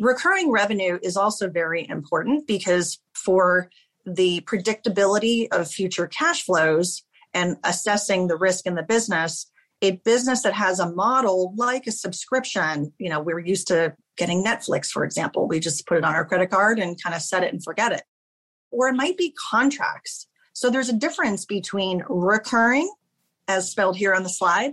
Recurring 0.00 0.52
revenue 0.52 0.98
is 1.02 1.16
also 1.16 1.50
very 1.50 1.88
important 1.88 2.46
because 2.46 3.00
for 3.14 3.68
the 4.08 4.40
predictability 4.42 5.48
of 5.52 5.70
future 5.70 6.06
cash 6.06 6.44
flows 6.44 7.02
and 7.34 7.56
assessing 7.64 8.26
the 8.26 8.36
risk 8.36 8.66
in 8.66 8.74
the 8.74 8.82
business 8.82 9.50
a 9.80 9.92
business 10.04 10.42
that 10.42 10.54
has 10.54 10.80
a 10.80 10.90
model 10.90 11.54
like 11.56 11.86
a 11.86 11.92
subscription 11.92 12.92
you 12.98 13.08
know 13.08 13.20
we're 13.20 13.38
used 13.38 13.68
to 13.68 13.94
getting 14.18 14.44
netflix 14.44 14.90
for 14.90 15.04
example. 15.04 15.48
We 15.48 15.60
just 15.60 15.86
put 15.86 15.96
it 15.96 16.04
on 16.04 16.14
our 16.14 16.26
credit 16.26 16.50
card 16.50 16.78
and 16.78 17.02
kind 17.02 17.14
of 17.14 17.22
set 17.22 17.44
it 17.44 17.52
and 17.52 17.64
forget 17.64 17.92
it. 17.92 18.02
Or 18.70 18.88
it 18.88 18.94
might 18.94 19.16
be 19.16 19.34
contracts. 19.50 20.26
So 20.52 20.68
there's 20.68 20.90
a 20.90 20.96
difference 20.96 21.46
between 21.46 22.02
recurring 22.08 22.92
as 23.46 23.70
spelled 23.70 23.96
here 23.96 24.12
on 24.12 24.24
the 24.24 24.28
slide 24.28 24.72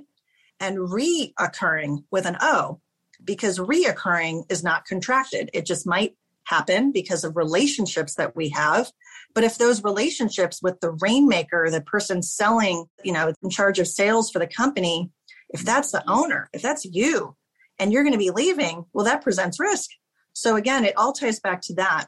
and 0.59 0.77
reoccurring 0.79 2.03
with 2.11 2.25
an 2.25 2.37
o 2.41 2.81
because 3.23 3.59
reoccurring 3.59 4.51
is 4.51 4.63
not 4.63 4.85
contracted. 4.85 5.49
It 5.53 5.65
just 5.65 5.87
might 5.87 6.15
happen 6.45 6.91
because 6.91 7.23
of 7.23 7.35
relationships 7.35 8.15
that 8.15 8.35
we 8.35 8.49
have. 8.49 8.91
But 9.33 9.43
if 9.43 9.57
those 9.57 9.83
relationships 9.83 10.61
with 10.61 10.79
the 10.79 10.91
rainmaker, 10.91 11.69
the 11.69 11.81
person 11.81 12.23
selling, 12.23 12.85
you 13.03 13.11
know, 13.11 13.33
in 13.43 13.49
charge 13.49 13.79
of 13.79 13.87
sales 13.87 14.31
for 14.31 14.39
the 14.39 14.47
company, 14.47 15.11
if 15.49 15.61
that's 15.61 15.91
the 15.91 16.03
owner, 16.09 16.49
if 16.53 16.61
that's 16.61 16.85
you, 16.85 17.35
and 17.77 17.91
you're 17.91 18.03
going 18.03 18.13
to 18.13 18.19
be 18.19 18.31
leaving, 18.31 18.85
well, 18.93 19.05
that 19.05 19.21
presents 19.21 19.59
risk. 19.59 19.89
So 20.33 20.55
again, 20.55 20.85
it 20.85 20.97
all 20.97 21.13
ties 21.13 21.39
back 21.39 21.61
to 21.63 21.75
that. 21.75 22.07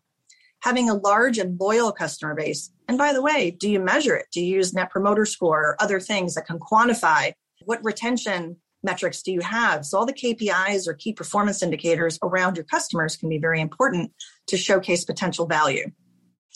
Having 0.62 0.90
a 0.90 0.96
large 0.96 1.38
and 1.38 1.60
loyal 1.60 1.92
customer 1.92 2.34
base. 2.34 2.72
And 2.88 2.98
by 2.98 3.14
the 3.14 3.22
way, 3.22 3.52
do 3.52 3.70
you 3.70 3.80
measure 3.80 4.16
it? 4.16 4.28
Do 4.32 4.42
you 4.42 4.56
use 4.56 4.74
net 4.74 4.90
promoter 4.90 5.26
score 5.26 5.62
or 5.62 5.82
other 5.82 6.00
things 6.00 6.34
that 6.36 6.48
can 6.48 6.60
quantify 6.60 7.34
what 7.66 7.84
retention 7.84 8.58
metrics 8.88 9.22
do 9.22 9.34
you 9.34 9.42
have? 9.42 9.86
So 9.86 9.98
all 9.98 10.06
the 10.06 10.14
KPIs 10.14 10.88
or 10.88 10.94
key 10.94 11.12
performance 11.12 11.62
indicators 11.62 12.18
around 12.24 12.56
your 12.56 12.64
customers 12.64 13.18
can 13.18 13.28
be 13.28 13.38
very 13.38 13.60
important 13.60 14.14
to 14.48 14.58
showcase 14.58 15.04
potential 15.04 15.46
value. 15.46 15.92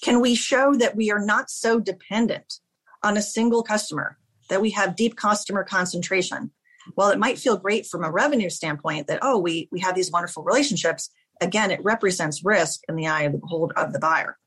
Can 0.01 0.21
we 0.21 0.33
show 0.33 0.73
that 0.75 0.95
we 0.95 1.11
are 1.11 1.23
not 1.23 1.51
so 1.51 1.79
dependent 1.79 2.53
on 3.03 3.17
a 3.17 3.21
single 3.21 3.63
customer, 3.63 4.17
that 4.49 4.61
we 4.61 4.71
have 4.71 4.95
deep 4.95 5.17
customer 5.17 5.65
concentration? 5.65 6.51
While 6.95 7.09
it 7.09 7.19
might 7.19 7.37
feel 7.37 7.57
great 7.57 7.85
from 7.85 8.03
a 8.03 8.11
revenue 8.11 8.49
standpoint 8.49 9.07
that, 9.07 9.19
oh, 9.21 9.37
we, 9.37 9.67
we 9.71 9.81
have 9.81 9.93
these 9.93 10.09
wonderful 10.09 10.43
relationships, 10.43 11.09
again, 11.41 11.69
it 11.69 11.83
represents 11.83 12.45
risk 12.45 12.79
in 12.87 12.95
the 12.95 13.07
eye 13.07 13.23
of 13.23 13.33
the 13.33 13.39
behold 13.39 13.73
of 13.75 13.91
the 13.91 13.99
buyer. 13.99 14.37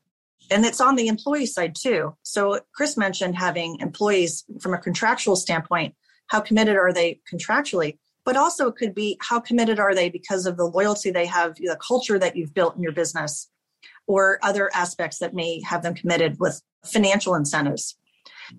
And 0.49 0.65
it's 0.65 0.81
on 0.81 0.95
the 0.95 1.07
employee 1.07 1.45
side 1.45 1.75
too. 1.79 2.15
So 2.23 2.59
Chris 2.73 2.97
mentioned 2.97 3.35
having 3.37 3.77
employees 3.79 4.43
from 4.59 4.73
a 4.73 4.79
contractual 4.79 5.35
standpoint 5.35 5.95
how 6.27 6.39
committed 6.39 6.75
are 6.75 6.93
they 6.93 7.19
contractually 7.31 7.97
but 8.25 8.35
also 8.35 8.67
it 8.67 8.75
could 8.75 8.95
be 8.95 9.17
how 9.21 9.39
committed 9.39 9.79
are 9.79 9.93
they 9.93 10.09
because 10.09 10.45
of 10.45 10.57
the 10.57 10.65
loyalty 10.65 11.11
they 11.11 11.25
have 11.25 11.55
the 11.55 11.77
culture 11.85 12.17
that 12.17 12.35
you've 12.35 12.53
built 12.53 12.75
in 12.75 12.81
your 12.81 12.91
business 12.91 13.49
or 14.07 14.39
other 14.43 14.69
aspects 14.73 15.19
that 15.19 15.33
may 15.33 15.61
have 15.61 15.83
them 15.83 15.95
committed 15.95 16.39
with 16.39 16.61
financial 16.83 17.35
incentives. 17.35 17.97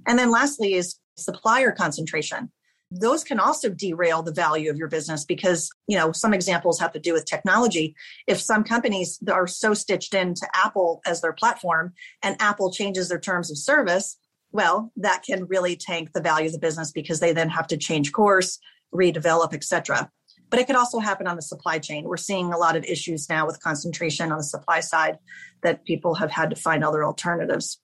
And 0.06 0.18
then 0.18 0.30
lastly 0.30 0.74
is 0.74 0.96
supplier 1.16 1.72
concentration. 1.72 2.50
Those 2.90 3.24
can 3.24 3.40
also 3.40 3.68
derail 3.68 4.22
the 4.22 4.32
value 4.32 4.70
of 4.70 4.76
your 4.76 4.88
business 4.88 5.24
because 5.24 5.70
you 5.88 5.96
know 5.96 6.12
some 6.12 6.32
examples 6.32 6.78
have 6.78 6.92
to 6.92 7.00
do 7.00 7.12
with 7.12 7.24
technology. 7.24 7.96
If 8.28 8.40
some 8.40 8.62
companies 8.62 9.18
are 9.28 9.48
so 9.48 9.74
stitched 9.74 10.14
into 10.14 10.46
apple 10.54 11.00
as 11.04 11.20
their 11.20 11.32
platform 11.32 11.94
and 12.22 12.40
apple 12.40 12.70
changes 12.70 13.08
their 13.08 13.18
terms 13.18 13.50
of 13.50 13.58
service 13.58 14.16
well, 14.56 14.90
that 14.96 15.22
can 15.22 15.44
really 15.44 15.76
tank 15.76 16.14
the 16.14 16.20
value 16.22 16.46
of 16.46 16.52
the 16.52 16.58
business 16.58 16.90
because 16.90 17.20
they 17.20 17.32
then 17.34 17.50
have 17.50 17.66
to 17.66 17.76
change 17.76 18.10
course, 18.12 18.58
redevelop, 18.92 19.52
etc. 19.52 20.10
But 20.48 20.60
it 20.60 20.66
could 20.66 20.76
also 20.76 20.98
happen 20.98 21.26
on 21.26 21.36
the 21.36 21.42
supply 21.42 21.78
chain. 21.78 22.04
We're 22.04 22.16
seeing 22.16 22.54
a 22.54 22.56
lot 22.56 22.74
of 22.74 22.84
issues 22.84 23.28
now 23.28 23.46
with 23.46 23.62
concentration 23.62 24.32
on 24.32 24.38
the 24.38 24.44
supply 24.44 24.80
side 24.80 25.18
that 25.62 25.84
people 25.84 26.14
have 26.14 26.30
had 26.30 26.48
to 26.50 26.56
find 26.56 26.82
other 26.82 27.04
alternatives. 27.04 27.78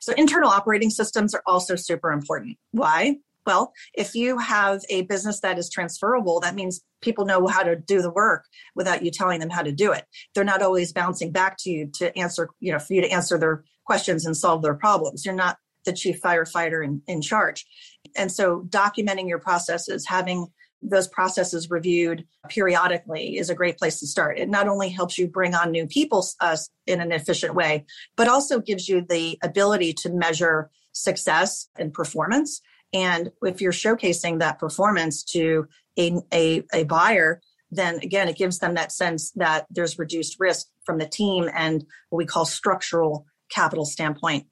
So 0.00 0.14
internal 0.16 0.48
operating 0.48 0.88
systems 0.88 1.34
are 1.34 1.42
also 1.44 1.76
super 1.76 2.10
important. 2.10 2.56
Why? 2.70 3.16
Well, 3.44 3.74
if 3.92 4.14
you 4.14 4.38
have 4.38 4.80
a 4.88 5.02
business 5.02 5.40
that 5.40 5.58
is 5.58 5.68
transferable, 5.68 6.40
that 6.40 6.54
means 6.54 6.80
people 7.02 7.26
know 7.26 7.46
how 7.46 7.62
to 7.64 7.76
do 7.76 8.00
the 8.00 8.10
work 8.10 8.44
without 8.74 9.04
you 9.04 9.10
telling 9.10 9.40
them 9.40 9.50
how 9.50 9.62
to 9.62 9.72
do 9.72 9.92
it. 9.92 10.06
They're 10.34 10.44
not 10.44 10.62
always 10.62 10.92
bouncing 10.92 11.32
back 11.32 11.56
to 11.60 11.70
you 11.70 11.90
to 11.96 12.16
answer, 12.16 12.48
you 12.60 12.72
know, 12.72 12.78
for 12.78 12.94
you 12.94 13.02
to 13.02 13.10
answer 13.10 13.36
their 13.36 13.64
questions 13.84 14.24
and 14.24 14.34
solve 14.34 14.62
their 14.62 14.74
problems. 14.74 15.26
You're 15.26 15.34
not 15.34 15.58
the 15.88 15.92
chief 15.94 16.20
firefighter 16.20 16.84
in, 16.84 17.02
in 17.06 17.22
charge. 17.22 17.66
And 18.14 18.30
so 18.30 18.66
documenting 18.68 19.28
your 19.28 19.38
processes, 19.38 20.06
having 20.06 20.48
those 20.82 21.08
processes 21.08 21.70
reviewed 21.70 22.24
periodically 22.48 23.38
is 23.38 23.50
a 23.50 23.54
great 23.54 23.78
place 23.78 23.98
to 24.00 24.06
start. 24.06 24.38
It 24.38 24.48
not 24.48 24.68
only 24.68 24.90
helps 24.90 25.18
you 25.18 25.26
bring 25.26 25.54
on 25.54 25.72
new 25.72 25.86
people 25.86 26.24
uh, 26.40 26.56
in 26.86 27.00
an 27.00 27.10
efficient 27.10 27.54
way, 27.54 27.86
but 28.16 28.28
also 28.28 28.60
gives 28.60 28.88
you 28.88 29.04
the 29.08 29.38
ability 29.42 29.94
to 30.02 30.10
measure 30.10 30.70
success 30.92 31.68
and 31.78 31.92
performance. 31.92 32.60
And 32.92 33.30
if 33.42 33.60
you're 33.60 33.72
showcasing 33.72 34.38
that 34.38 34.58
performance 34.58 35.24
to 35.32 35.66
a, 35.98 36.18
a, 36.32 36.62
a 36.72 36.84
buyer, 36.84 37.40
then 37.70 37.96
again, 37.96 38.28
it 38.28 38.36
gives 38.36 38.58
them 38.58 38.74
that 38.74 38.92
sense 38.92 39.32
that 39.32 39.66
there's 39.70 39.98
reduced 39.98 40.36
risk 40.38 40.66
from 40.84 40.98
the 40.98 41.08
team 41.08 41.50
and 41.52 41.84
what 42.10 42.18
we 42.18 42.26
call 42.26 42.44
structural 42.44 43.26
capital 43.50 43.84
standpoint. 43.84 44.46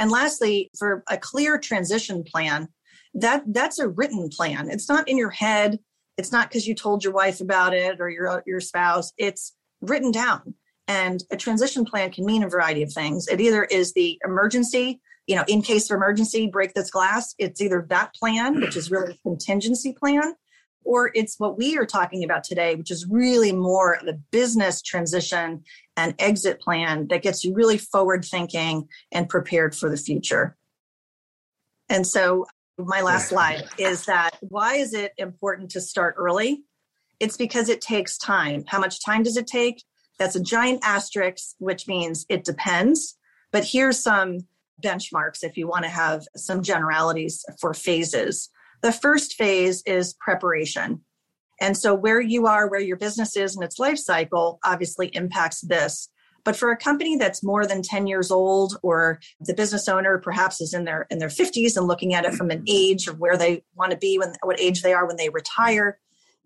And 0.00 0.10
lastly, 0.10 0.70
for 0.78 1.04
a 1.08 1.18
clear 1.18 1.58
transition 1.58 2.24
plan, 2.24 2.68
that 3.12 3.44
that's 3.46 3.78
a 3.78 3.86
written 3.86 4.30
plan. 4.30 4.70
It's 4.70 4.88
not 4.88 5.06
in 5.06 5.18
your 5.18 5.30
head. 5.30 5.78
It's 6.16 6.32
not 6.32 6.48
because 6.48 6.66
you 6.66 6.74
told 6.74 7.04
your 7.04 7.12
wife 7.12 7.42
about 7.42 7.74
it 7.74 8.00
or 8.00 8.08
your 8.08 8.42
your 8.46 8.60
spouse. 8.60 9.12
It's 9.18 9.54
written 9.82 10.10
down. 10.10 10.54
And 10.88 11.22
a 11.30 11.36
transition 11.36 11.84
plan 11.84 12.10
can 12.12 12.24
mean 12.24 12.42
a 12.42 12.48
variety 12.48 12.82
of 12.82 12.92
things. 12.92 13.28
It 13.28 13.42
either 13.42 13.64
is 13.64 13.92
the 13.92 14.18
emergency, 14.24 15.00
you 15.26 15.36
know, 15.36 15.44
in 15.46 15.60
case 15.60 15.90
of 15.90 15.96
emergency, 15.96 16.46
break 16.46 16.72
this 16.72 16.90
glass. 16.90 17.34
It's 17.38 17.60
either 17.60 17.86
that 17.90 18.14
plan, 18.14 18.58
which 18.58 18.76
is 18.76 18.90
really 18.90 19.12
a 19.12 19.28
contingency 19.28 19.92
plan, 19.92 20.34
or 20.90 21.12
it's 21.14 21.38
what 21.38 21.56
we 21.56 21.78
are 21.78 21.86
talking 21.86 22.24
about 22.24 22.42
today, 22.42 22.74
which 22.74 22.90
is 22.90 23.06
really 23.08 23.52
more 23.52 23.94
of 23.94 24.08
a 24.08 24.12
business 24.32 24.82
transition 24.82 25.62
and 25.96 26.16
exit 26.18 26.60
plan 26.60 27.06
that 27.06 27.22
gets 27.22 27.44
you 27.44 27.54
really 27.54 27.78
forward 27.78 28.24
thinking 28.24 28.88
and 29.12 29.28
prepared 29.28 29.72
for 29.72 29.88
the 29.88 29.96
future. 29.96 30.56
And 31.88 32.04
so, 32.04 32.46
my 32.76 33.02
last 33.02 33.28
slide 33.28 33.68
is 33.78 34.06
that 34.06 34.30
why 34.40 34.76
is 34.76 34.92
it 34.92 35.12
important 35.16 35.70
to 35.72 35.80
start 35.80 36.16
early? 36.18 36.64
It's 37.20 37.36
because 37.36 37.68
it 37.68 37.80
takes 37.80 38.18
time. 38.18 38.64
How 38.66 38.80
much 38.80 39.04
time 39.04 39.22
does 39.22 39.36
it 39.36 39.46
take? 39.46 39.84
That's 40.18 40.34
a 40.34 40.42
giant 40.42 40.80
asterisk, 40.82 41.54
which 41.58 41.86
means 41.86 42.26
it 42.28 42.42
depends. 42.42 43.16
But 43.52 43.64
here's 43.64 44.00
some 44.00 44.38
benchmarks 44.82 45.44
if 45.44 45.56
you 45.56 45.68
want 45.68 45.84
to 45.84 45.90
have 45.90 46.26
some 46.34 46.64
generalities 46.64 47.44
for 47.60 47.74
phases. 47.74 48.50
The 48.82 48.92
first 48.92 49.34
phase 49.34 49.82
is 49.86 50.14
preparation. 50.14 51.02
And 51.60 51.76
so, 51.76 51.94
where 51.94 52.20
you 52.20 52.46
are, 52.46 52.68
where 52.68 52.80
your 52.80 52.96
business 52.96 53.36
is 53.36 53.56
in 53.56 53.62
its 53.62 53.78
life 53.78 53.98
cycle, 53.98 54.58
obviously 54.64 55.08
impacts 55.08 55.60
this. 55.60 56.08
But 56.44 56.56
for 56.56 56.70
a 56.70 56.76
company 56.76 57.16
that's 57.16 57.44
more 57.44 57.66
than 57.66 57.82
10 57.82 58.06
years 58.06 58.30
old, 58.30 58.78
or 58.82 59.20
the 59.40 59.52
business 59.52 59.88
owner 59.88 60.18
perhaps 60.18 60.60
is 60.60 60.72
in 60.72 60.84
their 60.84 61.06
in 61.10 61.18
their 61.18 61.28
50s 61.28 61.76
and 61.76 61.86
looking 61.86 62.14
at 62.14 62.24
it 62.24 62.34
from 62.34 62.50
an 62.50 62.64
age 62.66 63.06
of 63.08 63.18
where 63.18 63.36
they 63.36 63.62
want 63.74 63.92
to 63.92 63.98
be 63.98 64.18
when 64.18 64.32
what 64.42 64.60
age 64.60 64.82
they 64.82 64.94
are 64.94 65.06
when 65.06 65.16
they 65.16 65.28
retire, 65.28 65.98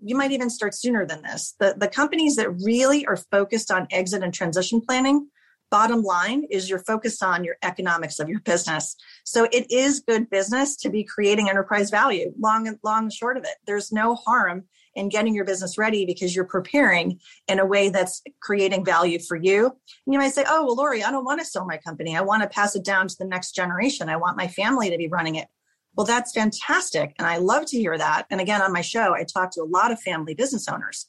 you 0.02 0.16
might 0.16 0.32
even 0.32 0.50
start 0.50 0.74
sooner 0.74 1.06
than 1.06 1.22
this. 1.22 1.54
The 1.60 1.76
the 1.78 1.88
companies 1.88 2.34
that 2.36 2.50
really 2.50 3.06
are 3.06 3.16
focused 3.16 3.70
on 3.70 3.86
exit 3.92 4.22
and 4.24 4.34
transition 4.34 4.80
planning 4.80 5.28
bottom 5.70 6.02
line 6.02 6.44
is 6.50 6.68
you're 6.68 6.78
focused 6.78 7.22
on 7.22 7.44
your 7.44 7.56
economics 7.62 8.18
of 8.18 8.28
your 8.28 8.40
business. 8.40 8.96
So 9.24 9.48
it 9.52 9.70
is 9.70 10.00
good 10.00 10.30
business 10.30 10.76
to 10.76 10.90
be 10.90 11.04
creating 11.04 11.48
enterprise 11.48 11.90
value, 11.90 12.32
long 12.38 12.68
and 12.68 12.78
long 12.82 13.10
short 13.10 13.36
of 13.36 13.44
it. 13.44 13.56
There's 13.66 13.92
no 13.92 14.14
harm 14.14 14.64
in 14.94 15.08
getting 15.08 15.34
your 15.34 15.44
business 15.44 15.76
ready 15.76 16.06
because 16.06 16.34
you're 16.34 16.44
preparing 16.44 17.18
in 17.48 17.58
a 17.58 17.66
way 17.66 17.88
that's 17.88 18.22
creating 18.40 18.84
value 18.84 19.18
for 19.18 19.36
you. 19.36 19.66
And 19.66 20.12
you 20.12 20.18
might 20.18 20.32
say, 20.32 20.44
oh, 20.46 20.64
well, 20.64 20.76
Lori, 20.76 21.02
I 21.02 21.10
don't 21.10 21.24
want 21.24 21.40
to 21.40 21.46
sell 21.46 21.66
my 21.66 21.78
company. 21.78 22.16
I 22.16 22.20
want 22.20 22.42
to 22.42 22.48
pass 22.48 22.76
it 22.76 22.84
down 22.84 23.08
to 23.08 23.16
the 23.18 23.26
next 23.26 23.54
generation. 23.54 24.08
I 24.08 24.16
want 24.16 24.36
my 24.36 24.48
family 24.48 24.90
to 24.90 24.96
be 24.96 25.08
running 25.08 25.34
it. 25.34 25.48
Well, 25.96 26.06
that's 26.06 26.32
fantastic. 26.32 27.14
And 27.18 27.26
I 27.26 27.38
love 27.38 27.66
to 27.66 27.78
hear 27.78 27.96
that. 27.96 28.26
And 28.30 28.40
again, 28.40 28.62
on 28.62 28.72
my 28.72 28.80
show, 28.80 29.14
I 29.14 29.24
talk 29.24 29.52
to 29.52 29.62
a 29.62 29.64
lot 29.64 29.92
of 29.92 30.00
family 30.00 30.34
business 30.34 30.68
owners. 30.68 31.06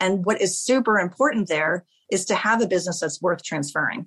And 0.00 0.24
what 0.24 0.40
is 0.40 0.58
super 0.58 0.98
important 0.98 1.48
there 1.48 1.84
is 2.12 2.26
to 2.26 2.34
have 2.34 2.60
a 2.60 2.68
business 2.68 3.00
that's 3.00 3.20
worth 3.20 3.42
transferring. 3.42 4.06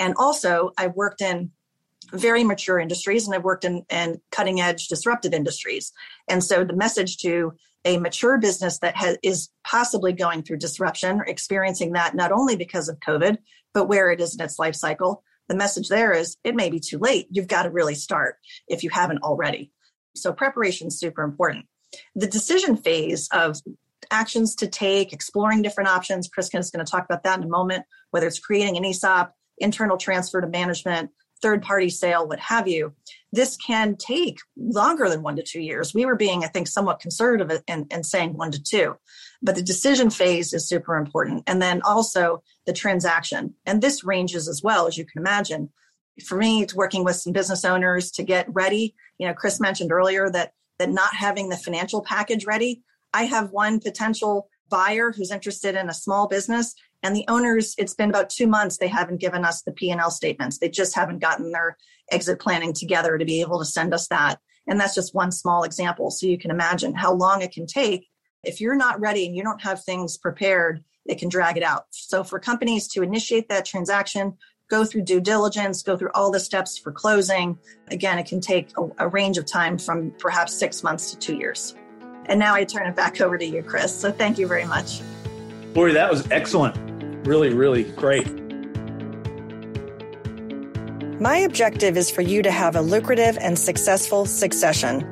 And 0.00 0.14
also, 0.16 0.72
I've 0.78 0.94
worked 0.94 1.20
in 1.20 1.50
very 2.12 2.44
mature 2.44 2.80
industries 2.80 3.26
and 3.26 3.34
I've 3.34 3.44
worked 3.44 3.64
in, 3.64 3.84
in 3.90 4.20
cutting 4.30 4.60
edge 4.60 4.88
disruptive 4.88 5.32
industries. 5.32 5.92
And 6.28 6.42
so 6.42 6.64
the 6.64 6.74
message 6.74 7.18
to 7.18 7.52
a 7.84 7.98
mature 7.98 8.38
business 8.38 8.78
that 8.78 8.96
has, 8.96 9.18
is 9.22 9.50
possibly 9.64 10.12
going 10.12 10.42
through 10.42 10.58
disruption, 10.58 11.20
experiencing 11.26 11.92
that 11.92 12.14
not 12.14 12.32
only 12.32 12.56
because 12.56 12.88
of 12.88 12.98
COVID, 13.00 13.36
but 13.74 13.86
where 13.86 14.10
it 14.10 14.20
is 14.20 14.34
in 14.34 14.44
its 14.44 14.58
life 14.58 14.74
cycle, 14.74 15.22
the 15.48 15.56
message 15.56 15.88
there 15.88 16.12
is 16.12 16.36
it 16.44 16.54
may 16.54 16.70
be 16.70 16.80
too 16.80 16.98
late. 16.98 17.26
You've 17.30 17.48
got 17.48 17.64
to 17.64 17.70
really 17.70 17.94
start 17.94 18.36
if 18.68 18.82
you 18.82 18.90
haven't 18.90 19.22
already. 19.22 19.72
So 20.14 20.32
preparation 20.32 20.88
is 20.88 20.98
super 20.98 21.22
important. 21.22 21.66
The 22.14 22.26
decision 22.26 22.76
phase 22.76 23.28
of 23.32 23.60
actions 24.12 24.54
to 24.56 24.66
take, 24.68 25.12
exploring 25.12 25.62
different 25.62 25.90
options. 25.90 26.28
Chris 26.28 26.50
is 26.52 26.70
going 26.70 26.84
to 26.84 26.90
talk 26.90 27.04
about 27.04 27.24
that 27.24 27.38
in 27.38 27.44
a 27.44 27.48
moment, 27.48 27.84
whether 28.10 28.26
it's 28.26 28.38
creating 28.38 28.76
an 28.76 28.84
ESOP, 28.84 29.32
internal 29.58 29.96
transfer 29.96 30.40
to 30.40 30.46
management, 30.46 31.10
third 31.40 31.62
party 31.62 31.88
sale, 31.88 32.26
what 32.26 32.38
have 32.38 32.68
you. 32.68 32.94
This 33.32 33.56
can 33.56 33.96
take 33.96 34.38
longer 34.56 35.08
than 35.08 35.22
one 35.22 35.36
to 35.36 35.42
two 35.42 35.60
years. 35.60 35.92
We 35.92 36.06
were 36.06 36.14
being, 36.14 36.44
I 36.44 36.48
think, 36.48 36.68
somewhat 36.68 37.00
conservative 37.00 37.62
and, 37.66 37.86
and 37.90 38.06
saying 38.06 38.34
one 38.34 38.52
to 38.52 38.62
two. 38.62 38.94
But 39.42 39.56
the 39.56 39.62
decision 39.62 40.10
phase 40.10 40.52
is 40.52 40.68
super 40.68 40.96
important. 40.96 41.42
And 41.48 41.60
then 41.60 41.82
also 41.82 42.42
the 42.66 42.72
transaction. 42.72 43.54
And 43.66 43.82
this 43.82 44.04
ranges 44.04 44.48
as 44.48 44.62
well, 44.62 44.86
as 44.86 44.96
you 44.96 45.04
can 45.04 45.20
imagine. 45.20 45.70
For 46.24 46.36
me, 46.36 46.62
it's 46.62 46.74
working 46.74 47.04
with 47.04 47.16
some 47.16 47.32
business 47.32 47.64
owners 47.64 48.12
to 48.12 48.22
get 48.22 48.46
ready. 48.52 48.94
You 49.18 49.26
know, 49.26 49.34
Chris 49.34 49.60
mentioned 49.60 49.90
earlier 49.90 50.30
that 50.30 50.52
that 50.78 50.90
not 50.90 51.14
having 51.14 51.48
the 51.48 51.56
financial 51.56 52.02
package 52.02 52.44
ready 52.44 52.82
I 53.14 53.24
have 53.24 53.50
one 53.50 53.80
potential 53.80 54.48
buyer 54.68 55.12
who's 55.12 55.30
interested 55.30 55.74
in 55.74 55.88
a 55.88 55.94
small 55.94 56.28
business 56.28 56.74
and 57.02 57.14
the 57.14 57.24
owners 57.28 57.74
it's 57.78 57.94
been 57.94 58.10
about 58.10 58.30
2 58.30 58.46
months 58.46 58.78
they 58.78 58.88
haven't 58.88 59.20
given 59.20 59.44
us 59.44 59.62
the 59.62 59.72
P&L 59.72 60.10
statements. 60.10 60.58
They 60.58 60.68
just 60.68 60.94
haven't 60.94 61.18
gotten 61.18 61.52
their 61.52 61.76
exit 62.10 62.40
planning 62.40 62.72
together 62.72 63.18
to 63.18 63.24
be 63.24 63.40
able 63.40 63.58
to 63.58 63.64
send 63.64 63.92
us 63.92 64.08
that. 64.08 64.38
And 64.66 64.80
that's 64.80 64.94
just 64.94 65.14
one 65.14 65.32
small 65.32 65.64
example. 65.64 66.10
So 66.10 66.26
you 66.26 66.38
can 66.38 66.50
imagine 66.50 66.94
how 66.94 67.12
long 67.12 67.42
it 67.42 67.52
can 67.52 67.66
take 67.66 68.08
if 68.44 68.60
you're 68.60 68.74
not 68.74 69.00
ready 69.00 69.26
and 69.26 69.36
you 69.36 69.42
don't 69.42 69.62
have 69.62 69.84
things 69.84 70.16
prepared, 70.16 70.82
it 71.06 71.18
can 71.18 71.28
drag 71.28 71.56
it 71.56 71.62
out. 71.62 71.86
So 71.90 72.24
for 72.24 72.38
companies 72.38 72.88
to 72.88 73.02
initiate 73.02 73.48
that 73.48 73.64
transaction, 73.64 74.36
go 74.68 74.84
through 74.84 75.02
due 75.02 75.20
diligence, 75.20 75.82
go 75.82 75.96
through 75.96 76.10
all 76.14 76.30
the 76.30 76.40
steps 76.40 76.78
for 76.78 76.92
closing, 76.92 77.58
again, 77.88 78.18
it 78.18 78.26
can 78.26 78.40
take 78.40 78.70
a, 78.78 78.88
a 78.98 79.08
range 79.08 79.38
of 79.38 79.46
time 79.46 79.78
from 79.78 80.12
perhaps 80.18 80.58
6 80.58 80.82
months 80.82 81.10
to 81.12 81.18
2 81.18 81.36
years. 81.36 81.74
And 82.26 82.38
now 82.38 82.54
I 82.54 82.64
turn 82.64 82.86
it 82.86 82.96
back 82.96 83.20
over 83.20 83.36
to 83.36 83.44
you, 83.44 83.62
Chris. 83.62 83.94
So 83.94 84.12
thank 84.12 84.38
you 84.38 84.46
very 84.46 84.64
much. 84.64 85.00
Lori, 85.74 85.92
that 85.92 86.10
was 86.10 86.30
excellent. 86.30 86.76
Really, 87.26 87.52
really 87.52 87.84
great. 87.84 88.26
My 91.20 91.38
objective 91.38 91.96
is 91.96 92.10
for 92.10 92.22
you 92.22 92.42
to 92.42 92.50
have 92.50 92.74
a 92.74 92.80
lucrative 92.80 93.38
and 93.38 93.58
successful 93.58 94.26
succession. 94.26 95.06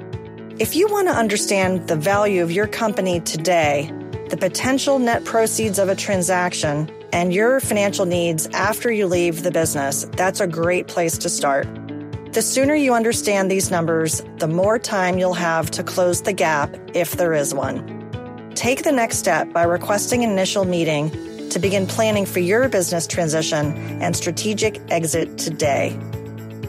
If 0.58 0.74
you 0.74 0.88
want 0.88 1.08
to 1.08 1.14
understand 1.14 1.86
the 1.88 1.96
value 1.96 2.42
of 2.42 2.50
your 2.50 2.66
company 2.66 3.20
today, 3.20 3.90
the 4.28 4.36
potential 4.36 4.98
net 4.98 5.24
proceeds 5.24 5.78
of 5.78 5.88
a 5.88 5.94
transaction, 5.94 6.90
and 7.12 7.32
your 7.32 7.60
financial 7.60 8.06
needs 8.06 8.46
after 8.48 8.92
you 8.92 9.06
leave 9.06 9.42
the 9.42 9.50
business, 9.50 10.04
that's 10.16 10.40
a 10.40 10.46
great 10.46 10.86
place 10.86 11.16
to 11.18 11.28
start. 11.28 11.66
The 12.32 12.42
sooner 12.42 12.74
you 12.76 12.94
understand 12.94 13.50
these 13.50 13.72
numbers, 13.72 14.22
the 14.38 14.46
more 14.46 14.78
time 14.78 15.18
you'll 15.18 15.34
have 15.34 15.68
to 15.72 15.82
close 15.82 16.22
the 16.22 16.32
gap 16.32 16.72
if 16.94 17.16
there 17.16 17.32
is 17.32 17.52
one. 17.52 18.52
Take 18.54 18.84
the 18.84 18.92
next 18.92 19.16
step 19.16 19.52
by 19.52 19.64
requesting 19.64 20.22
an 20.22 20.30
initial 20.30 20.64
meeting 20.64 21.10
to 21.50 21.58
begin 21.58 21.88
planning 21.88 22.24
for 22.24 22.38
your 22.38 22.68
business 22.68 23.08
transition 23.08 23.72
and 24.00 24.14
strategic 24.14 24.80
exit 24.92 25.38
today. 25.38 25.98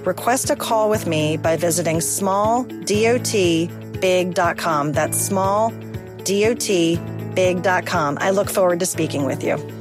Request 0.03 0.49
a 0.49 0.55
call 0.55 0.89
with 0.89 1.05
me 1.05 1.37
by 1.37 1.57
visiting 1.57 1.97
smalldotbig.com. 1.97 4.91
That's 4.93 5.29
smalldotbig.com. 5.29 8.17
I 8.19 8.31
look 8.31 8.49
forward 8.49 8.79
to 8.79 8.87
speaking 8.87 9.25
with 9.25 9.43
you. 9.43 9.80